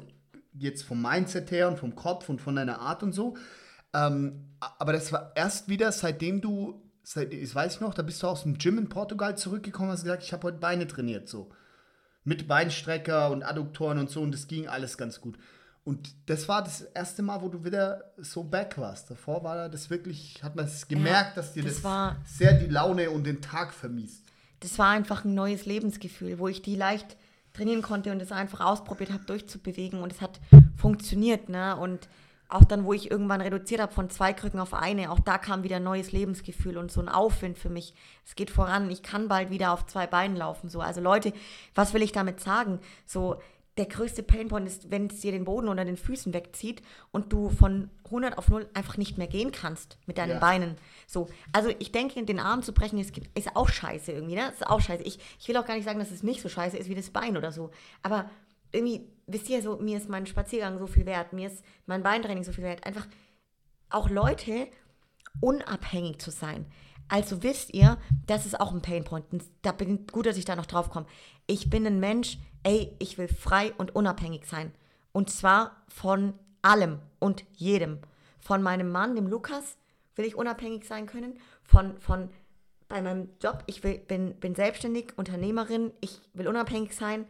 [0.52, 3.34] jetzt vom Mindset her und vom Kopf und von deiner Art und so.
[3.94, 8.26] Ähm, aber das war erst wieder, seitdem du, seit, ich weiß noch, da bist du
[8.26, 11.50] aus dem Gym in Portugal zurückgekommen, hast gesagt, ich habe heute Beine trainiert, so
[12.24, 15.36] mit Beinstrecker und Adduktoren und so und das ging alles ganz gut.
[15.84, 19.10] Und das war das erste Mal, wo du wieder so back warst.
[19.10, 22.66] Davor war das wirklich, hat man es gemerkt, dass dir das das, war- sehr die
[22.68, 24.22] Laune und den Tag vermiest.
[24.60, 27.16] Das war einfach ein neues Lebensgefühl, wo ich die leicht
[27.52, 30.00] trainieren konnte und es einfach ausprobiert habe, durchzubewegen.
[30.02, 30.38] Und es hat
[30.76, 31.76] funktioniert, ne?
[31.76, 32.08] Und
[32.54, 35.62] auch dann, wo ich irgendwann reduziert habe von zwei Krücken auf eine, auch da kam
[35.62, 37.94] wieder ein neues Lebensgefühl und so ein Aufwind für mich.
[38.24, 40.68] Es geht voran, ich kann bald wieder auf zwei Beinen laufen.
[40.68, 40.80] So.
[40.80, 41.32] Also Leute,
[41.74, 42.78] was will ich damit sagen?
[43.06, 43.40] So,
[43.78, 47.48] der größte Painpoint ist, wenn es dir den Boden unter den Füßen wegzieht und du
[47.48, 50.38] von 100 auf 0 einfach nicht mehr gehen kannst mit deinen Ja.
[50.38, 50.76] Beinen.
[51.06, 54.50] So, also ich denke, den Arm zu brechen ist, ist auch scheiße irgendwie, ne?
[54.50, 55.02] Ist auch scheiße.
[55.04, 57.08] Ich, ich will auch gar nicht sagen, dass es nicht so scheiße ist wie das
[57.08, 57.70] Bein oder so.
[58.02, 58.28] Aber
[58.72, 62.44] irgendwie, wisst ihr, so, mir ist mein Spaziergang so viel wert, mir ist mein Beintraining
[62.44, 62.84] so viel wert.
[62.84, 63.06] Einfach
[63.90, 64.68] auch Leute
[65.40, 66.66] unabhängig zu sein.
[67.08, 69.26] Also wisst ihr, das ist auch ein Painpoint.
[69.60, 71.06] Da bin gut, dass ich da noch drauf komme.
[71.46, 74.72] Ich bin ein Mensch, ey, ich will frei und unabhängig sein.
[75.12, 77.98] Und zwar von allem und jedem.
[78.40, 79.76] Von meinem Mann, dem Lukas,
[80.14, 81.38] will ich unabhängig sein können.
[81.64, 82.30] Von, von
[82.88, 87.26] bei meinem Job, ich will, bin, bin selbstständig, Unternehmerin, ich will unabhängig sein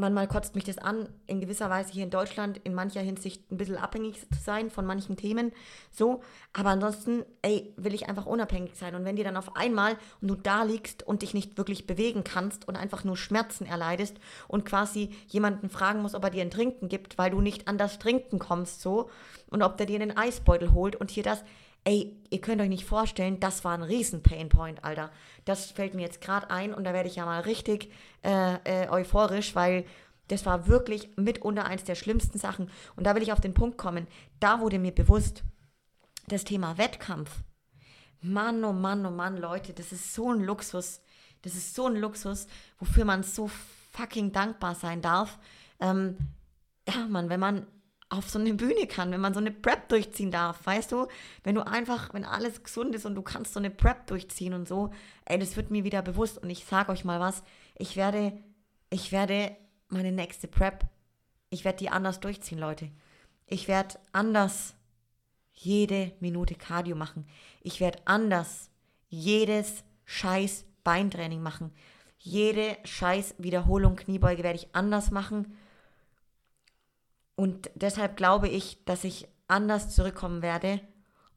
[0.00, 3.56] manchmal kotzt mich das an, in gewisser Weise hier in Deutschland in mancher Hinsicht ein
[3.56, 5.52] bisschen abhängig zu sein von manchen Themen.
[5.90, 6.22] So,
[6.52, 8.94] aber ansonsten, ey, will ich einfach unabhängig sein.
[8.94, 12.68] Und wenn dir dann auf einmal du da liegst und dich nicht wirklich bewegen kannst
[12.68, 16.88] und einfach nur Schmerzen erleidest und quasi jemanden fragen musst, ob er dir ein Trinken
[16.88, 19.10] gibt, weil du nicht an das Trinken kommst, so,
[19.50, 21.44] und ob der dir einen Eisbeutel holt und hier das,
[21.84, 25.10] Ey, ihr könnt euch nicht vorstellen, das war ein riesen Painpoint, Alter.
[25.44, 27.90] Das fällt mir jetzt gerade ein und da werde ich ja mal richtig
[28.22, 29.84] äh, äh, euphorisch, weil
[30.28, 32.70] das war wirklich mitunter eins der schlimmsten Sachen.
[32.96, 34.06] Und da will ich auf den Punkt kommen.
[34.40, 35.42] Da wurde mir bewusst,
[36.26, 37.30] das Thema Wettkampf.
[38.20, 41.00] Mann, oh Mann, oh Mann, Leute, das ist so ein Luxus.
[41.42, 42.46] Das ist so ein Luxus,
[42.78, 43.48] wofür man so
[43.92, 45.38] fucking dankbar sein darf.
[45.80, 46.18] Ähm,
[46.88, 47.66] ja, Mann, wenn man
[48.10, 51.08] auf so eine Bühne kann, wenn man so eine Prep durchziehen darf, weißt du?
[51.44, 54.66] Wenn du einfach, wenn alles gesund ist und du kannst so eine Prep durchziehen und
[54.66, 54.90] so,
[55.26, 57.42] ey, das wird mir wieder bewusst und ich sag euch mal was,
[57.76, 58.32] ich werde,
[58.90, 59.54] ich werde
[59.88, 60.86] meine nächste Prep,
[61.50, 62.90] ich werde die anders durchziehen, Leute.
[63.46, 64.74] Ich werde anders
[65.52, 67.26] jede Minute Cardio machen.
[67.62, 68.70] Ich werde anders
[69.08, 71.72] jedes scheiß Beintraining machen.
[72.18, 75.56] Jede scheiß Wiederholung Kniebeuge werde ich anders machen
[77.38, 80.80] und deshalb glaube ich, dass ich anders zurückkommen werde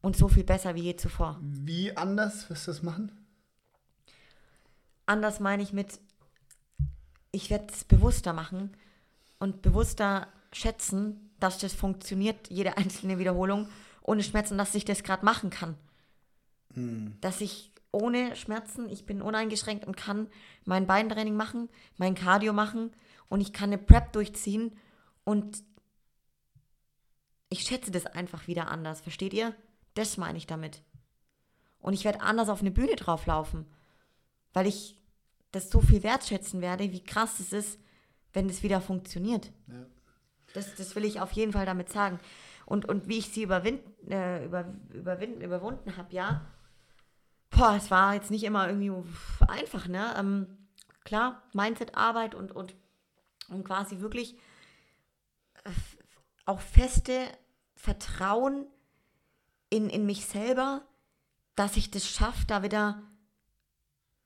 [0.00, 1.38] und so viel besser wie je zuvor.
[1.40, 3.12] Wie anders wirst du das machen?
[5.06, 6.00] Anders meine ich mit,
[7.30, 8.76] ich werde es bewusster machen
[9.38, 13.68] und bewusster schätzen, dass das funktioniert, jede einzelne Wiederholung,
[14.02, 15.76] ohne Schmerzen, dass ich das gerade machen kann.
[16.74, 17.16] Hm.
[17.20, 20.26] Dass ich ohne Schmerzen, ich bin uneingeschränkt und kann
[20.64, 22.90] mein Beintraining machen, mein Cardio machen
[23.28, 24.76] und ich kann eine Prep durchziehen
[25.22, 25.62] und
[27.52, 29.54] ich schätze das einfach wieder anders, versteht ihr?
[29.92, 30.82] Das meine ich damit.
[31.80, 33.66] Und ich werde anders auf eine Bühne drauflaufen,
[34.54, 34.98] weil ich
[35.50, 37.78] das so viel wertschätzen werde, wie krass es ist,
[38.32, 39.52] wenn es wieder funktioniert.
[39.68, 39.84] Ja.
[40.54, 42.18] Das, das will ich auf jeden Fall damit sagen.
[42.64, 46.46] Und, und wie ich sie überwind, äh, über, überwind, überwunden habe, ja,
[47.50, 48.92] boah, es war jetzt nicht immer irgendwie
[49.46, 50.14] einfach, ne?
[50.16, 50.46] Ähm,
[51.04, 52.74] klar, Mindset-Arbeit und, und,
[53.48, 54.38] und quasi wirklich
[55.64, 55.70] äh,
[56.46, 57.28] auch feste
[57.82, 58.66] Vertrauen
[59.68, 60.82] in, in mich selber,
[61.56, 63.02] dass ich das schaffe, da wieder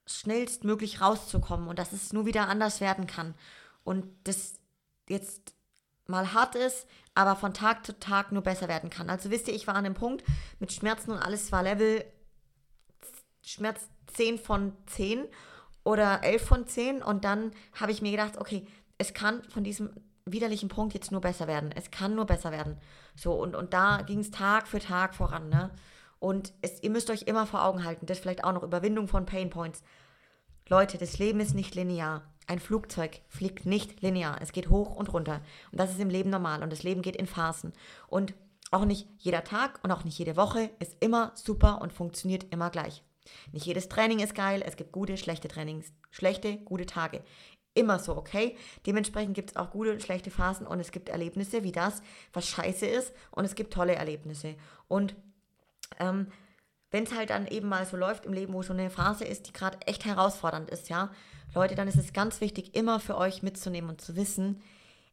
[0.07, 3.34] schnellstmöglich rauszukommen und dass es nur wieder anders werden kann.
[3.82, 4.61] Und das
[5.09, 5.54] jetzt
[6.07, 9.09] mal hart ist, aber von Tag zu Tag nur besser werden kann.
[9.09, 10.22] Also wisst ihr, ich war an dem Punkt
[10.61, 12.04] mit Schmerzen und alles war Level
[13.40, 15.24] Schmerz 10 von 10
[15.82, 18.66] oder 11 von 10 und dann habe ich mir gedacht, okay,
[18.98, 19.94] es kann von diesem
[20.26, 21.70] widerlichen Punkt jetzt nur besser werden.
[21.74, 22.76] Es kann nur besser werden.
[23.14, 25.70] So, und, und da ging es Tag für Tag voran, ne?
[26.18, 29.26] Und es, ihr müsst euch immer vor Augen halten, das vielleicht auch noch Überwindung von
[29.26, 29.82] Pain Points.
[30.68, 32.22] Leute, das Leben ist nicht linear.
[32.48, 34.38] Ein Flugzeug fliegt nicht linear.
[34.40, 35.42] Es geht hoch und runter.
[35.70, 36.62] Und das ist im Leben normal.
[36.62, 37.72] Und das Leben geht in Phasen.
[38.08, 38.34] Und
[38.72, 42.70] auch nicht jeder Tag und auch nicht jede Woche ist immer super und funktioniert immer
[42.70, 43.04] gleich.
[43.52, 44.62] Nicht jedes Training ist geil.
[44.64, 45.92] Es gibt gute, schlechte Trainings.
[46.10, 47.22] Schlechte, gute Tage
[47.76, 48.56] immer so, okay?
[48.86, 52.02] Dementsprechend gibt es auch gute und schlechte Phasen und es gibt Erlebnisse wie das,
[52.32, 54.56] was scheiße ist und es gibt tolle Erlebnisse.
[54.88, 55.14] Und
[56.00, 56.28] ähm,
[56.90, 59.48] wenn es halt dann eben mal so läuft im Leben, wo so eine Phase ist,
[59.48, 61.10] die gerade echt herausfordernd ist, ja,
[61.54, 64.62] Leute, dann ist es ganz wichtig, immer für euch mitzunehmen und zu wissen,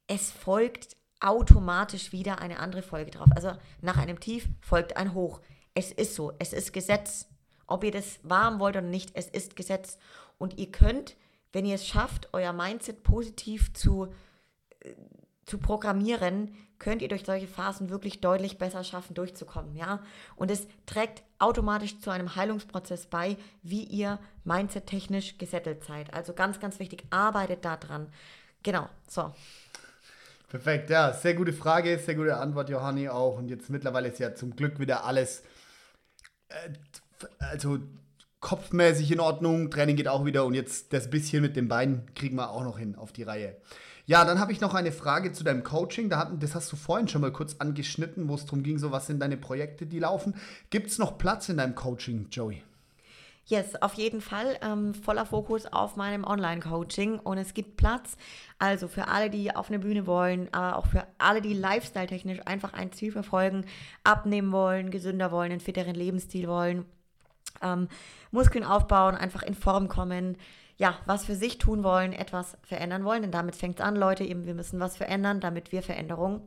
[0.08, 3.30] es folgt automatisch wieder eine andere Folge drauf.
[3.36, 5.40] Also nach einem Tief folgt ein Hoch.
[5.74, 7.28] Es ist so, es ist Gesetz.
[7.66, 9.98] Ob ihr das warm wollt oder nicht, es ist Gesetz.
[10.38, 11.16] Und ihr könnt
[11.54, 14.14] wenn ihr es schafft, euer Mindset positiv zu,
[14.82, 14.94] äh,
[15.46, 20.04] zu programmieren, könnt ihr durch solche Phasen wirklich deutlich besser schaffen, durchzukommen, ja.
[20.36, 26.14] Und es trägt automatisch zu einem Heilungsprozess bei, wie ihr mindset-technisch gesettelt seid.
[26.14, 28.12] Also ganz, ganz wichtig, arbeitet da dran.
[28.64, 29.34] Genau, so.
[30.50, 33.38] Perfekt, ja, sehr gute Frage, sehr gute Antwort, Johanni auch.
[33.38, 35.44] Und jetzt mittlerweile ist ja zum Glück wieder alles,
[36.50, 36.70] äh,
[37.40, 37.80] also
[38.44, 42.36] kopfmäßig in Ordnung, Training geht auch wieder und jetzt das bisschen mit dem Bein kriegen
[42.36, 43.56] wir auch noch hin auf die Reihe.
[44.06, 46.10] Ja, dann habe ich noch eine Frage zu deinem Coaching.
[46.10, 48.92] Da hat, das hast du vorhin schon mal kurz angeschnitten, wo es darum ging, so
[48.92, 50.36] was sind deine Projekte, die laufen.
[50.70, 52.62] Gibt es noch Platz in deinem Coaching, Joey?
[53.46, 54.58] Yes, auf jeden Fall.
[54.62, 58.18] Ähm, voller Fokus auf meinem Online-Coaching und es gibt Platz.
[58.60, 62.74] Also für alle, die auf eine Bühne wollen, aber auch für alle, die lifestyle-technisch einfach
[62.74, 63.66] ein Ziel verfolgen,
[64.04, 66.84] abnehmen wollen, gesünder wollen, einen fitteren Lebensstil wollen
[67.62, 67.88] ähm,
[68.32, 70.38] Muskeln aufbauen, einfach in Form kommen,
[70.78, 74.24] ja, was für sich tun wollen, etwas verändern wollen, denn damit fängt es an, Leute,
[74.24, 76.42] eben wir müssen was verändern, damit wir Veränderungen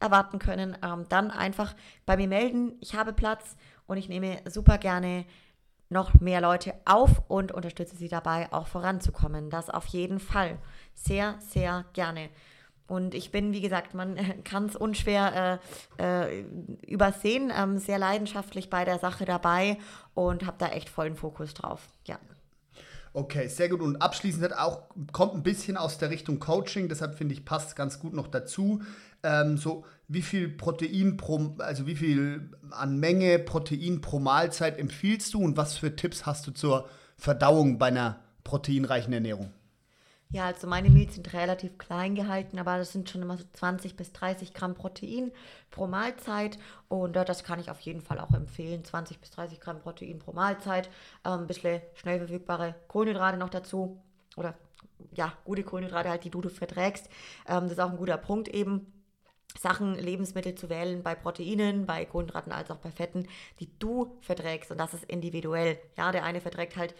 [0.00, 0.76] erwarten können.
[0.82, 3.56] Ähm, dann einfach bei mir melden, ich habe Platz
[3.86, 5.24] und ich nehme super gerne
[5.90, 9.48] noch mehr Leute auf und unterstütze sie dabei, auch voranzukommen.
[9.48, 10.58] Das auf jeden Fall.
[10.94, 12.28] Sehr, sehr gerne.
[12.88, 15.60] Und ich bin, wie gesagt, man kann es unschwer
[15.98, 16.44] äh, äh,
[16.86, 19.78] übersehen, ähm, sehr leidenschaftlich bei der Sache dabei
[20.14, 21.86] und habe da echt vollen Fokus drauf.
[22.06, 22.18] Ja.
[23.12, 23.80] Okay, sehr gut.
[23.80, 24.82] Und abschließend hat auch,
[25.12, 28.82] kommt ein bisschen aus der Richtung Coaching, deshalb finde ich, passt ganz gut noch dazu.
[29.22, 35.34] Ähm, so, wie viel Protein pro, also wie viel an Menge Protein pro Mahlzeit empfiehlst
[35.34, 39.52] du und was für Tipps hast du zur Verdauung bei einer proteinreichen Ernährung?
[40.30, 43.96] Ja, also meine Meals sind relativ klein gehalten, aber das sind schon immer so 20
[43.96, 45.32] bis 30 Gramm Protein
[45.70, 46.58] pro Mahlzeit.
[46.88, 48.84] Und äh, das kann ich auf jeden Fall auch empfehlen.
[48.84, 50.90] 20 bis 30 Gramm Protein pro Mahlzeit.
[51.24, 54.02] Ähm, ein bisschen schnell verfügbare Kohlenhydrate noch dazu.
[54.36, 54.54] Oder
[55.12, 57.06] ja, gute Kohlenhydrate halt, die du, du verträgst.
[57.46, 58.92] Ähm, das ist auch ein guter Punkt eben.
[59.58, 63.26] Sachen, Lebensmittel zu wählen bei Proteinen, bei Kohlenhydraten als auch bei Fetten,
[63.60, 64.70] die du verträgst.
[64.70, 65.78] Und das ist individuell.
[65.96, 66.94] Ja, der eine verträgt halt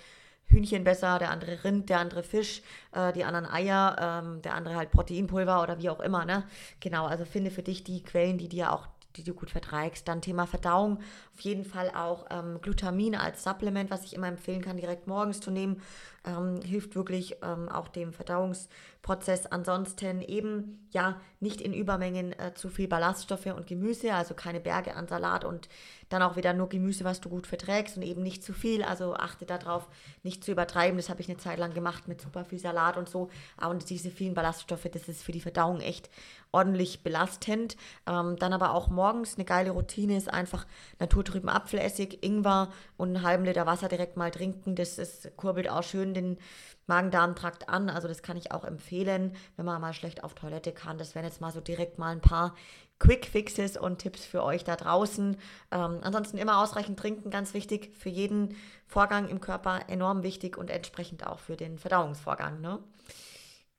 [0.48, 4.76] Hühnchen besser, der andere Rind, der andere Fisch, äh, die anderen Eier, ähm, der andere
[4.76, 6.24] halt Proteinpulver oder wie auch immer.
[6.24, 6.44] Ne?
[6.80, 8.88] Genau, also finde für dich die Quellen, die dir auch
[9.18, 10.08] die du gut verträgst.
[10.08, 10.98] Dann Thema Verdauung,
[11.34, 15.40] auf jeden Fall auch ähm, Glutamin als Supplement, was ich immer empfehlen kann, direkt morgens
[15.40, 15.82] zu nehmen.
[16.28, 19.46] Ähm, hilft wirklich ähm, auch dem Verdauungsprozess.
[19.46, 24.94] Ansonsten eben, ja, nicht in Übermengen äh, zu viel Ballaststoffe und Gemüse, also keine Berge
[24.94, 25.70] an Salat und
[26.10, 28.82] dann auch wieder nur Gemüse, was du gut verträgst und eben nicht zu viel.
[28.82, 29.88] Also achte darauf,
[30.22, 30.98] nicht zu übertreiben.
[30.98, 33.30] Das habe ich eine Zeit lang gemacht mit super viel Salat und so.
[33.66, 36.10] Und diese vielen Ballaststoffe, das ist für die Verdauung echt
[36.52, 37.76] ordentlich belastend.
[38.06, 40.66] Ähm, dann aber auch morgens eine geile Routine ist einfach
[40.98, 44.74] naturtrüben Apfelessig, Ingwer und einen halben Liter Wasser direkt mal trinken.
[44.74, 46.38] Das ist, kurbelt auch schön den
[46.86, 47.90] Magen-Darm-Trakt an.
[47.90, 50.98] Also das kann ich auch empfehlen, wenn man mal schlecht auf Toilette kann.
[50.98, 52.54] Das wären jetzt mal so direkt mal ein paar
[52.98, 55.36] Quick Fixes und Tipps für euch da draußen.
[55.70, 58.56] Ähm, ansonsten immer ausreichend trinken, ganz wichtig für jeden
[58.86, 62.60] Vorgang im Körper, enorm wichtig und entsprechend auch für den Verdauungsvorgang.
[62.60, 62.80] Ne?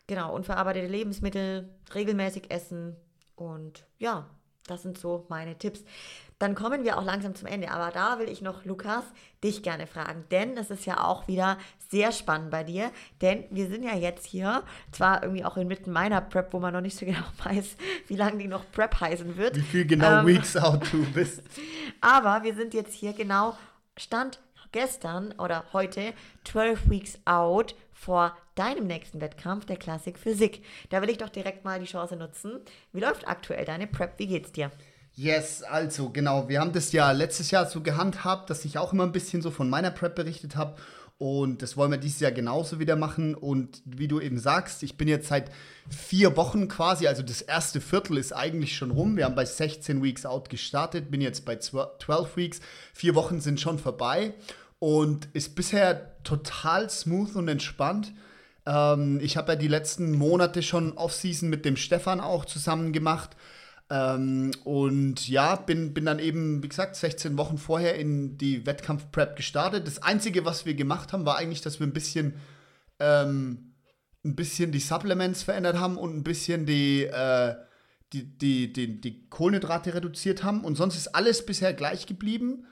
[0.07, 2.95] Genau, unverarbeitete Lebensmittel regelmäßig essen
[3.35, 4.29] und ja,
[4.67, 5.83] das sind so meine Tipps.
[6.39, 9.03] Dann kommen wir auch langsam zum Ende, aber da will ich noch, Lukas,
[9.43, 11.57] dich gerne fragen, denn es ist ja auch wieder
[11.89, 16.21] sehr spannend bei dir, denn wir sind ja jetzt hier, zwar irgendwie auch inmitten meiner
[16.21, 17.75] Prep, wo man noch nicht so genau weiß,
[18.07, 19.57] wie lange die noch Prep heißen wird.
[19.57, 21.43] Wie viel genau ähm, Weeks out du bist.
[22.01, 23.57] Aber wir sind jetzt hier genau,
[23.97, 24.39] Stand
[24.71, 26.13] gestern oder heute
[26.45, 30.63] 12 Weeks out vor deinem nächsten Wettkampf, der Klassik Physik.
[30.89, 32.61] Da will ich doch direkt mal die Chance nutzen.
[32.93, 34.13] Wie läuft aktuell deine Prep?
[34.17, 34.71] Wie geht's dir?
[35.20, 36.47] Yes, also genau.
[36.47, 39.51] Wir haben das ja letztes Jahr so gehandhabt, dass ich auch immer ein bisschen so
[39.51, 40.78] von meiner Prep berichtet habe.
[41.17, 43.36] Und das wollen wir dieses Jahr genauso wieder machen.
[43.36, 45.51] Und wie du eben sagst, ich bin jetzt seit
[45.89, 49.17] vier Wochen quasi, also das erste Viertel ist eigentlich schon rum.
[49.17, 52.61] Wir haben bei 16 Weeks out gestartet, bin jetzt bei 12 Weeks.
[52.93, 54.34] Vier Wochen sind schon vorbei
[54.80, 58.13] und ist bisher total smooth und entspannt.
[58.65, 63.36] Ähm, ich habe ja die letzten Monate schon Off-Season mit dem Stefan auch zusammen gemacht.
[63.91, 69.35] Ähm, und ja, bin, bin dann eben, wie gesagt, 16 Wochen vorher in die Wettkampf-Prep
[69.35, 69.87] gestartet.
[69.87, 72.35] Das Einzige, was wir gemacht haben, war eigentlich, dass wir ein bisschen,
[72.99, 73.73] ähm,
[74.23, 77.55] ein bisschen die Supplements verändert haben und ein bisschen die, äh,
[78.13, 80.63] die, die, die, die Kohlenhydrate reduziert haben.
[80.63, 82.65] Und sonst ist alles bisher gleich geblieben.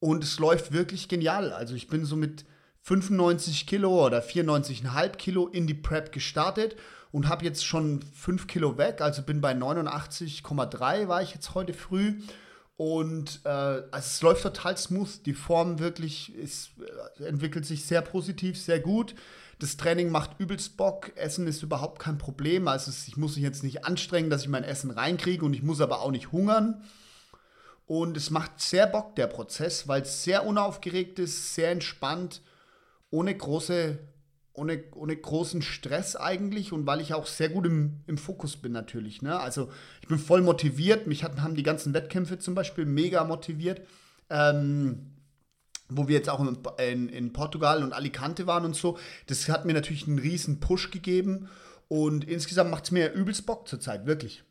[0.00, 1.52] Und es läuft wirklich genial.
[1.52, 2.44] Also ich bin so mit
[2.82, 6.76] 95 Kilo oder 94,5 Kilo in die Prep gestartet
[7.14, 9.00] und habe jetzt schon 5 Kilo weg.
[9.00, 12.20] Also bin bei 89,3 war ich jetzt heute früh.
[12.76, 15.24] Und äh, also es läuft total smooth.
[15.24, 16.70] Die Form wirklich ist,
[17.20, 19.14] äh, entwickelt sich sehr positiv, sehr gut.
[19.60, 21.16] Das Training macht übelst Bock.
[21.16, 22.66] Essen ist überhaupt kein Problem.
[22.66, 25.80] Also ich muss mich jetzt nicht anstrengen, dass ich mein Essen reinkriege und ich muss
[25.80, 26.82] aber auch nicht hungern.
[27.86, 32.42] Und es macht sehr Bock, der Prozess, weil es sehr unaufgeregt ist, sehr entspannt,
[33.10, 34.00] ohne, große,
[34.54, 38.72] ohne, ohne großen Stress eigentlich und weil ich auch sehr gut im, im Fokus bin
[38.72, 39.20] natürlich.
[39.20, 39.38] Ne?
[39.38, 41.06] Also ich bin voll motiviert.
[41.06, 43.82] Mich hatten, haben die ganzen Wettkämpfe zum Beispiel mega motiviert.
[44.30, 45.10] Ähm,
[45.90, 49.66] wo wir jetzt auch in, in, in, Portugal und Alicante waren und so, das hat
[49.66, 51.50] mir natürlich einen riesen Push gegeben
[51.88, 54.44] und insgesamt macht es mir übelst Bock zurzeit, wirklich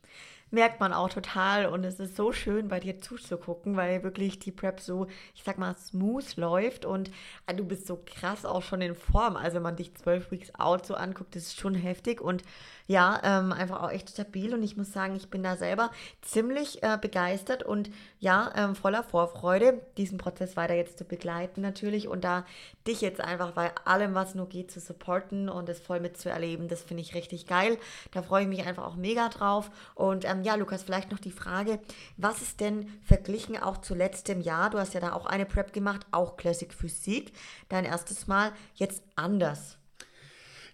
[0.53, 4.51] merkt man auch total und es ist so schön bei dir zuzugucken, weil wirklich die
[4.51, 7.09] Prep so, ich sag mal, smooth läuft und
[7.47, 9.35] äh, du bist so krass auch schon in Form.
[9.35, 12.43] Also wenn man dich zwölf Weeks out so anguckt, das ist schon heftig und
[12.85, 15.89] ja, ähm, einfach auch echt stabil und ich muss sagen, ich bin da selber
[16.21, 17.89] ziemlich äh, begeistert und
[18.23, 22.45] ja, ähm, voller Vorfreude, diesen Prozess weiter jetzt zu begleiten natürlich und da
[22.87, 26.83] dich jetzt einfach bei allem, was nur geht, zu supporten und es voll mitzuerleben, das
[26.83, 27.77] finde ich richtig geil.
[28.11, 31.31] Da freue ich mich einfach auch mega drauf und ähm, ja, Lukas, vielleicht noch die
[31.31, 31.79] Frage,
[32.15, 35.73] was ist denn verglichen auch zu letztem Jahr, du hast ja da auch eine Prep
[35.73, 37.33] gemacht, auch Classic Physik,
[37.67, 39.82] dein erstes Mal, jetzt anders?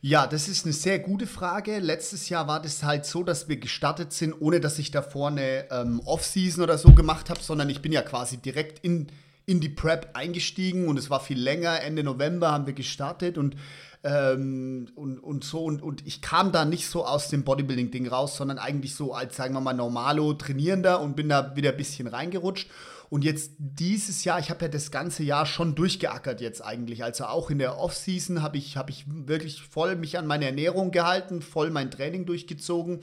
[0.01, 1.79] Ja, das ist eine sehr gute Frage.
[1.79, 5.69] Letztes Jahr war das halt so, dass wir gestartet sind, ohne dass ich davor eine
[5.71, 9.07] ähm, Off-Season oder so gemacht habe, sondern ich bin ja quasi direkt in,
[9.45, 11.81] in die Prep eingestiegen und es war viel länger.
[11.81, 13.57] Ende November haben wir gestartet und,
[14.05, 15.65] ähm, und, und so.
[15.65, 19.35] Und, und ich kam da nicht so aus dem Bodybuilding-Ding raus, sondern eigentlich so als,
[19.35, 22.69] sagen wir mal, normalo Trainierender und bin da wieder ein bisschen reingerutscht.
[23.09, 27.03] Und jetzt dieses Jahr, ich habe ja das ganze Jahr schon durchgeackert jetzt eigentlich.
[27.03, 30.91] Also auch in der Offseason habe ich, hab ich wirklich voll mich an meine Ernährung
[30.91, 32.99] gehalten, voll mein Training durchgezogen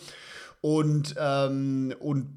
[0.60, 2.28] und, ähm, und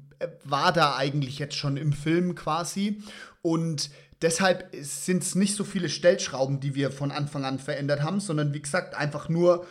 [0.44, 3.02] war da eigentlich jetzt schon im Film quasi.
[3.40, 3.90] Und
[4.20, 8.52] deshalb sind es nicht so viele Stellschrauben, die wir von Anfang an verändert haben, sondern
[8.52, 9.66] wie gesagt, einfach nur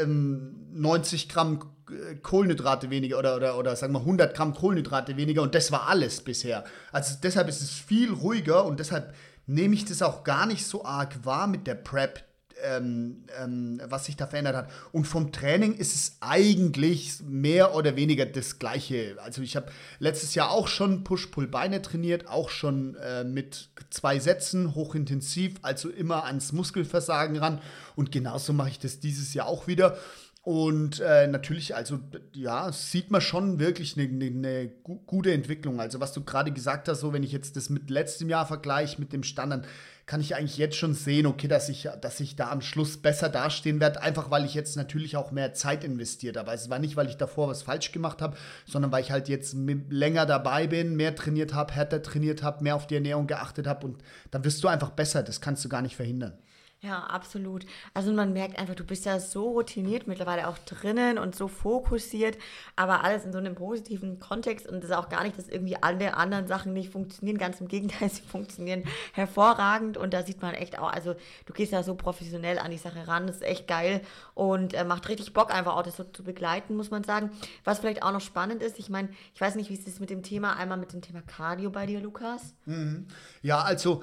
[0.00, 1.79] ähm, 90 Gramm äh,
[2.22, 6.20] Kohlenhydrate weniger oder, oder, oder sagen wir 100 Gramm Kohlenhydrate weniger und das war alles
[6.20, 6.64] bisher.
[6.92, 9.14] Also deshalb ist es viel ruhiger und deshalb
[9.46, 12.24] nehme ich das auch gar nicht so arg wahr mit der Prep,
[12.62, 14.70] ähm, ähm, was sich da verändert hat.
[14.92, 19.16] Und vom Training ist es eigentlich mehr oder weniger das Gleiche.
[19.22, 24.74] Also ich habe letztes Jahr auch schon Push-Pull-Beine trainiert, auch schon äh, mit zwei Sätzen,
[24.74, 27.60] hochintensiv, also immer ans Muskelversagen ran.
[27.96, 29.96] Und genauso mache ich das dieses Jahr auch wieder.
[30.42, 32.00] Und äh, natürlich, also
[32.32, 34.68] ja, sieht man schon wirklich eine, eine, eine
[35.06, 35.80] gute Entwicklung.
[35.80, 38.98] Also was du gerade gesagt hast, so wenn ich jetzt das mit letztem Jahr vergleiche
[38.98, 39.66] mit dem Standard,
[40.06, 43.28] kann ich eigentlich jetzt schon sehen, okay, dass ich, dass ich da am Schluss besser
[43.28, 46.50] dastehen werde, einfach weil ich jetzt natürlich auch mehr Zeit investiert habe.
[46.50, 48.36] Also es war nicht, weil ich davor was falsch gemacht habe,
[48.66, 52.76] sondern weil ich halt jetzt länger dabei bin, mehr trainiert habe, härter trainiert habe, mehr
[52.76, 55.22] auf die Ernährung geachtet habe und dann wirst du einfach besser.
[55.22, 56.38] Das kannst du gar nicht verhindern.
[56.82, 57.66] Ja, absolut.
[57.92, 62.38] Also man merkt einfach, du bist ja so routiniert mittlerweile auch drinnen und so fokussiert,
[62.74, 65.76] aber alles in so einem positiven Kontext und das ist auch gar nicht, dass irgendwie
[65.76, 70.54] alle anderen Sachen nicht funktionieren, ganz im Gegenteil, sie funktionieren hervorragend und da sieht man
[70.54, 73.68] echt auch, also du gehst ja so professionell an die Sache ran, das ist echt
[73.68, 74.00] geil
[74.32, 77.30] und äh, macht richtig Bock einfach auch das so zu begleiten, muss man sagen.
[77.62, 80.08] Was vielleicht auch noch spannend ist, ich meine, ich weiß nicht, wie es ist mit
[80.08, 82.54] dem Thema, einmal mit dem Thema Cardio bei dir, Lukas.
[82.64, 83.06] Mhm.
[83.42, 84.02] Ja, also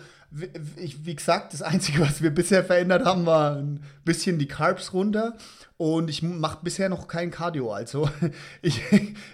[0.75, 4.93] ich, wie gesagt, das Einzige, was wir bisher verändert haben, war ein bisschen die Carbs
[4.93, 5.35] runter.
[5.77, 7.71] Und ich mache bisher noch kein Cardio.
[7.71, 8.09] Also
[8.61, 8.81] ich,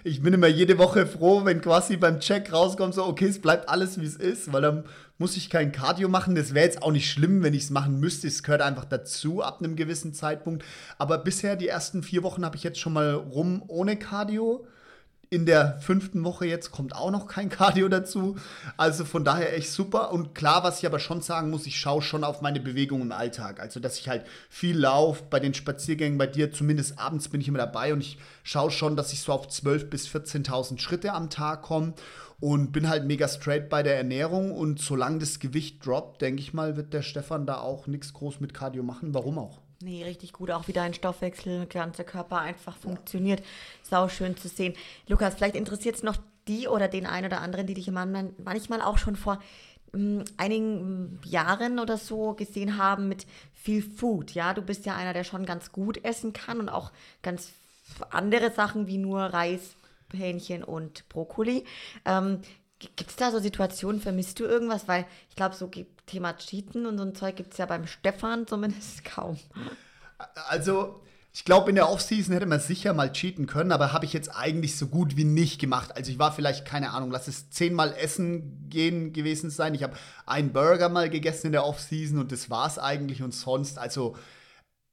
[0.04, 3.68] ich bin immer jede Woche froh, wenn quasi beim Check rauskommt, so, okay, es bleibt
[3.68, 4.84] alles, wie es ist, weil dann
[5.18, 6.34] muss ich kein Cardio machen.
[6.34, 8.28] Das wäre jetzt auch nicht schlimm, wenn ich es machen müsste.
[8.28, 10.64] Es gehört einfach dazu ab einem gewissen Zeitpunkt.
[10.98, 14.66] Aber bisher, die ersten vier Wochen, habe ich jetzt schon mal rum ohne Cardio
[15.30, 18.36] in der fünften Woche jetzt kommt auch noch kein Cardio dazu.
[18.76, 20.12] Also von daher echt super.
[20.12, 23.12] Und klar, was ich aber schon sagen muss, ich schaue schon auf meine Bewegung im
[23.12, 23.60] Alltag.
[23.60, 25.24] Also, dass ich halt viel laufe.
[25.30, 28.96] Bei den Spaziergängen bei dir, zumindest abends bin ich immer dabei und ich schaue schon,
[28.96, 31.94] dass ich so auf 12.000 bis 14.000 Schritte am Tag komme
[32.40, 34.52] und bin halt mega straight bei der Ernährung.
[34.52, 38.40] Und solange das Gewicht droppt, denke ich mal, wird der Stefan da auch nichts groß
[38.40, 39.14] mit Cardio machen.
[39.14, 39.63] Warum auch?
[39.84, 40.50] Nee, richtig gut.
[40.50, 43.42] Auch wie dein Stoffwechsel, der ganze Körper einfach funktioniert.
[43.82, 44.72] Sau schön zu sehen.
[45.08, 46.16] Lukas, vielleicht interessiert es noch
[46.48, 49.42] die oder den einen oder anderen, die dich manchmal auch schon vor
[49.92, 54.30] hm, einigen hm, Jahren oder so gesehen haben mit viel Food.
[54.30, 57.52] Ja, du bist ja einer, der schon ganz gut essen kann und auch ganz
[58.08, 59.76] andere Sachen wie nur Reis,
[60.14, 61.64] Hähnchen und Brokkoli.
[62.06, 62.40] Ähm,
[62.78, 64.88] Gibt es da so Situationen, vermisst du irgendwas?
[64.88, 65.68] Weil ich glaube, so
[66.06, 69.38] Thema Cheaten und so ein Zeug gibt es ja beim Stefan zumindest kaum.
[70.48, 71.00] Also,
[71.36, 74.28] ich glaube, in der Offseason hätte man sicher mal cheaten können, aber habe ich jetzt
[74.28, 75.96] eigentlich so gut wie nicht gemacht.
[75.96, 79.74] Also ich war vielleicht, keine Ahnung, lass es zehnmal essen gehen gewesen sein.
[79.74, 79.96] Ich habe
[80.26, 84.14] einen Burger mal gegessen in der Offseason und das war es eigentlich und sonst, also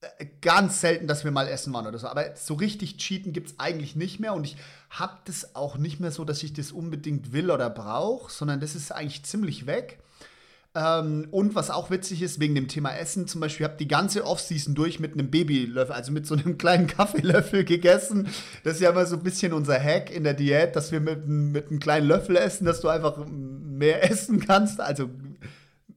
[0.02, 2.08] äh, ganz selten, dass wir mal essen waren oder so.
[2.08, 4.58] Aber so richtig cheaten gibt es eigentlich nicht mehr und ich
[4.90, 8.74] habe das auch nicht mehr so, dass ich das unbedingt will oder brauche, sondern das
[8.74, 10.00] ist eigentlich ziemlich weg.
[10.74, 13.90] Ähm, und was auch witzig ist, wegen dem Thema Essen, zum Beispiel, ich habe die
[13.90, 18.30] ganze Offseason durch mit einem Babylöffel, also mit so einem kleinen Kaffeelöffel gegessen.
[18.64, 21.28] Das ist ja immer so ein bisschen unser Hack in der Diät, dass wir mit,
[21.28, 24.80] mit einem kleinen Löffel essen, dass du einfach mehr essen kannst.
[24.80, 25.10] Also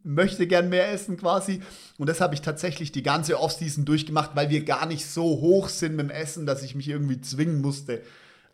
[0.03, 1.63] möchte gern mehr essen quasi.
[1.99, 5.69] Und das habe ich tatsächlich die ganze Offseason durchgemacht, weil wir gar nicht so hoch
[5.69, 8.03] sind mit dem Essen, dass ich mich irgendwie zwingen musste,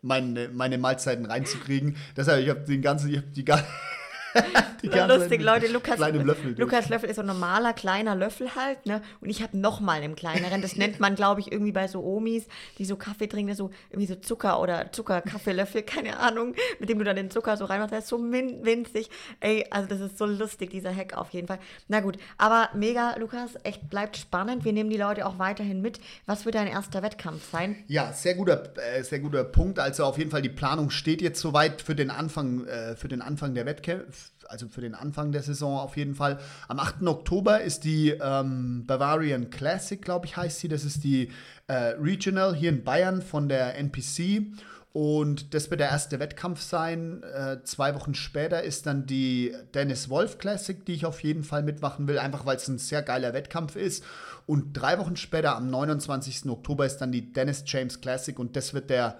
[0.03, 1.97] meine, meine Mahlzeiten reinzukriegen.
[2.15, 3.65] Deshalb, ich habe den ganzen, ich habe die ganze
[4.81, 9.01] Die Lustig, Leute, Lukas, Löffel, Lukas Löffel ist so ein normaler kleiner Löffel halt, ne?
[9.19, 10.61] Und ich habe nochmal einen kleineren.
[10.61, 14.07] Das nennt man, glaube ich, irgendwie bei so Omis, die so Kaffee trinken, so irgendwie
[14.07, 17.91] so Zucker oder Zucker-Kaffeelöffel, keine Ahnung, mit dem du dann den Zucker so reinmachst.
[17.91, 19.09] Der ist so winzig.
[19.39, 21.59] Ey, also das ist so lustig, dieser Hack auf jeden Fall.
[21.87, 24.65] Na gut, aber mega, Lukas, echt bleibt spannend.
[24.65, 25.99] Wir nehmen die Leute auch weiterhin mit.
[26.25, 27.75] Was wird dein erster Wettkampf sein?
[27.87, 29.79] Ja, sehr guter, äh, sehr guter Punkt.
[29.79, 33.21] Also auf jeden Fall die Planung steht jetzt soweit für den Anfang, äh, für den
[33.21, 36.39] Anfang der Wettkämpfe also für den Anfang der Saison auf jeden Fall.
[36.67, 37.03] Am 8.
[37.07, 40.67] Oktober ist die ähm, Bavarian Classic, glaube ich, heißt sie.
[40.67, 41.31] Das ist die
[41.67, 44.53] äh, Regional hier in Bayern von der NPC.
[44.93, 47.23] Und das wird der erste Wettkampf sein.
[47.23, 51.63] Äh, zwei Wochen später ist dann die Dennis Wolf Classic, die ich auf jeden Fall
[51.63, 54.03] mitmachen will, einfach weil es ein sehr geiler Wettkampf ist.
[54.45, 56.49] Und drei Wochen später, am 29.
[56.49, 59.19] Oktober, ist dann die Dennis James Classic und das wird der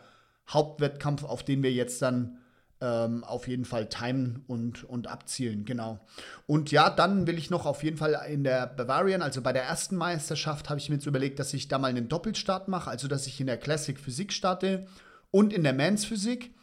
[0.49, 2.38] Hauptwettkampf, auf den wir jetzt dann
[2.82, 5.99] ähm, auf jeden Fall timen und, und abzielen, genau.
[6.47, 9.63] Und ja, dann will ich noch auf jeden Fall in der Bavarian, also bei der
[9.63, 13.07] ersten Meisterschaft, habe ich mir jetzt überlegt, dass ich da mal einen Doppelstart mache, also
[13.07, 14.88] dass ich in der Classic Physik starte
[15.29, 16.55] und in der Mans Physik,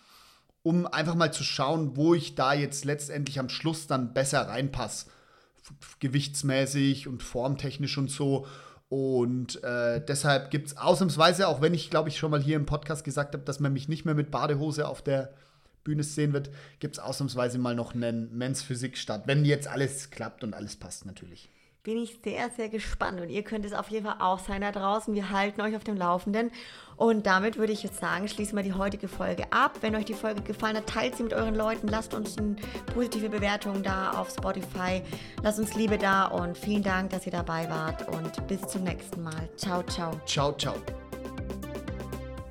[0.62, 5.06] um einfach mal zu schauen, wo ich da jetzt letztendlich am Schluss dann besser reinpasse.
[6.00, 8.46] Gewichtsmäßig und formtechnisch und so.
[8.88, 12.66] Und äh, deshalb gibt es ausnahmsweise, auch wenn ich glaube ich schon mal hier im
[12.66, 15.34] Podcast gesagt habe, dass man mich nicht mehr mit Badehose auf der
[15.89, 19.22] Bühne sehen wird, gibt es ausnahmsweise mal noch einen Men's Physik statt.
[19.26, 21.51] Wenn jetzt alles klappt und alles passt natürlich
[21.89, 23.18] bin ich sehr, sehr gespannt.
[23.18, 25.14] Und ihr könnt es auf jeden Fall auch sein da draußen.
[25.14, 26.51] Wir halten euch auf dem Laufenden.
[26.97, 29.78] Und damit würde ich jetzt sagen, schließen wir die heutige Folge ab.
[29.80, 31.89] Wenn euch die Folge gefallen hat, teilt sie mit euren Leuten.
[31.89, 32.57] Lasst uns eine
[32.93, 35.01] positive Bewertung da auf Spotify.
[35.43, 38.07] Lasst uns Liebe da und vielen Dank, dass ihr dabei wart.
[38.09, 39.49] Und bis zum nächsten Mal.
[39.57, 40.20] Ciao, ciao.
[40.26, 41.07] Ciao, ciao.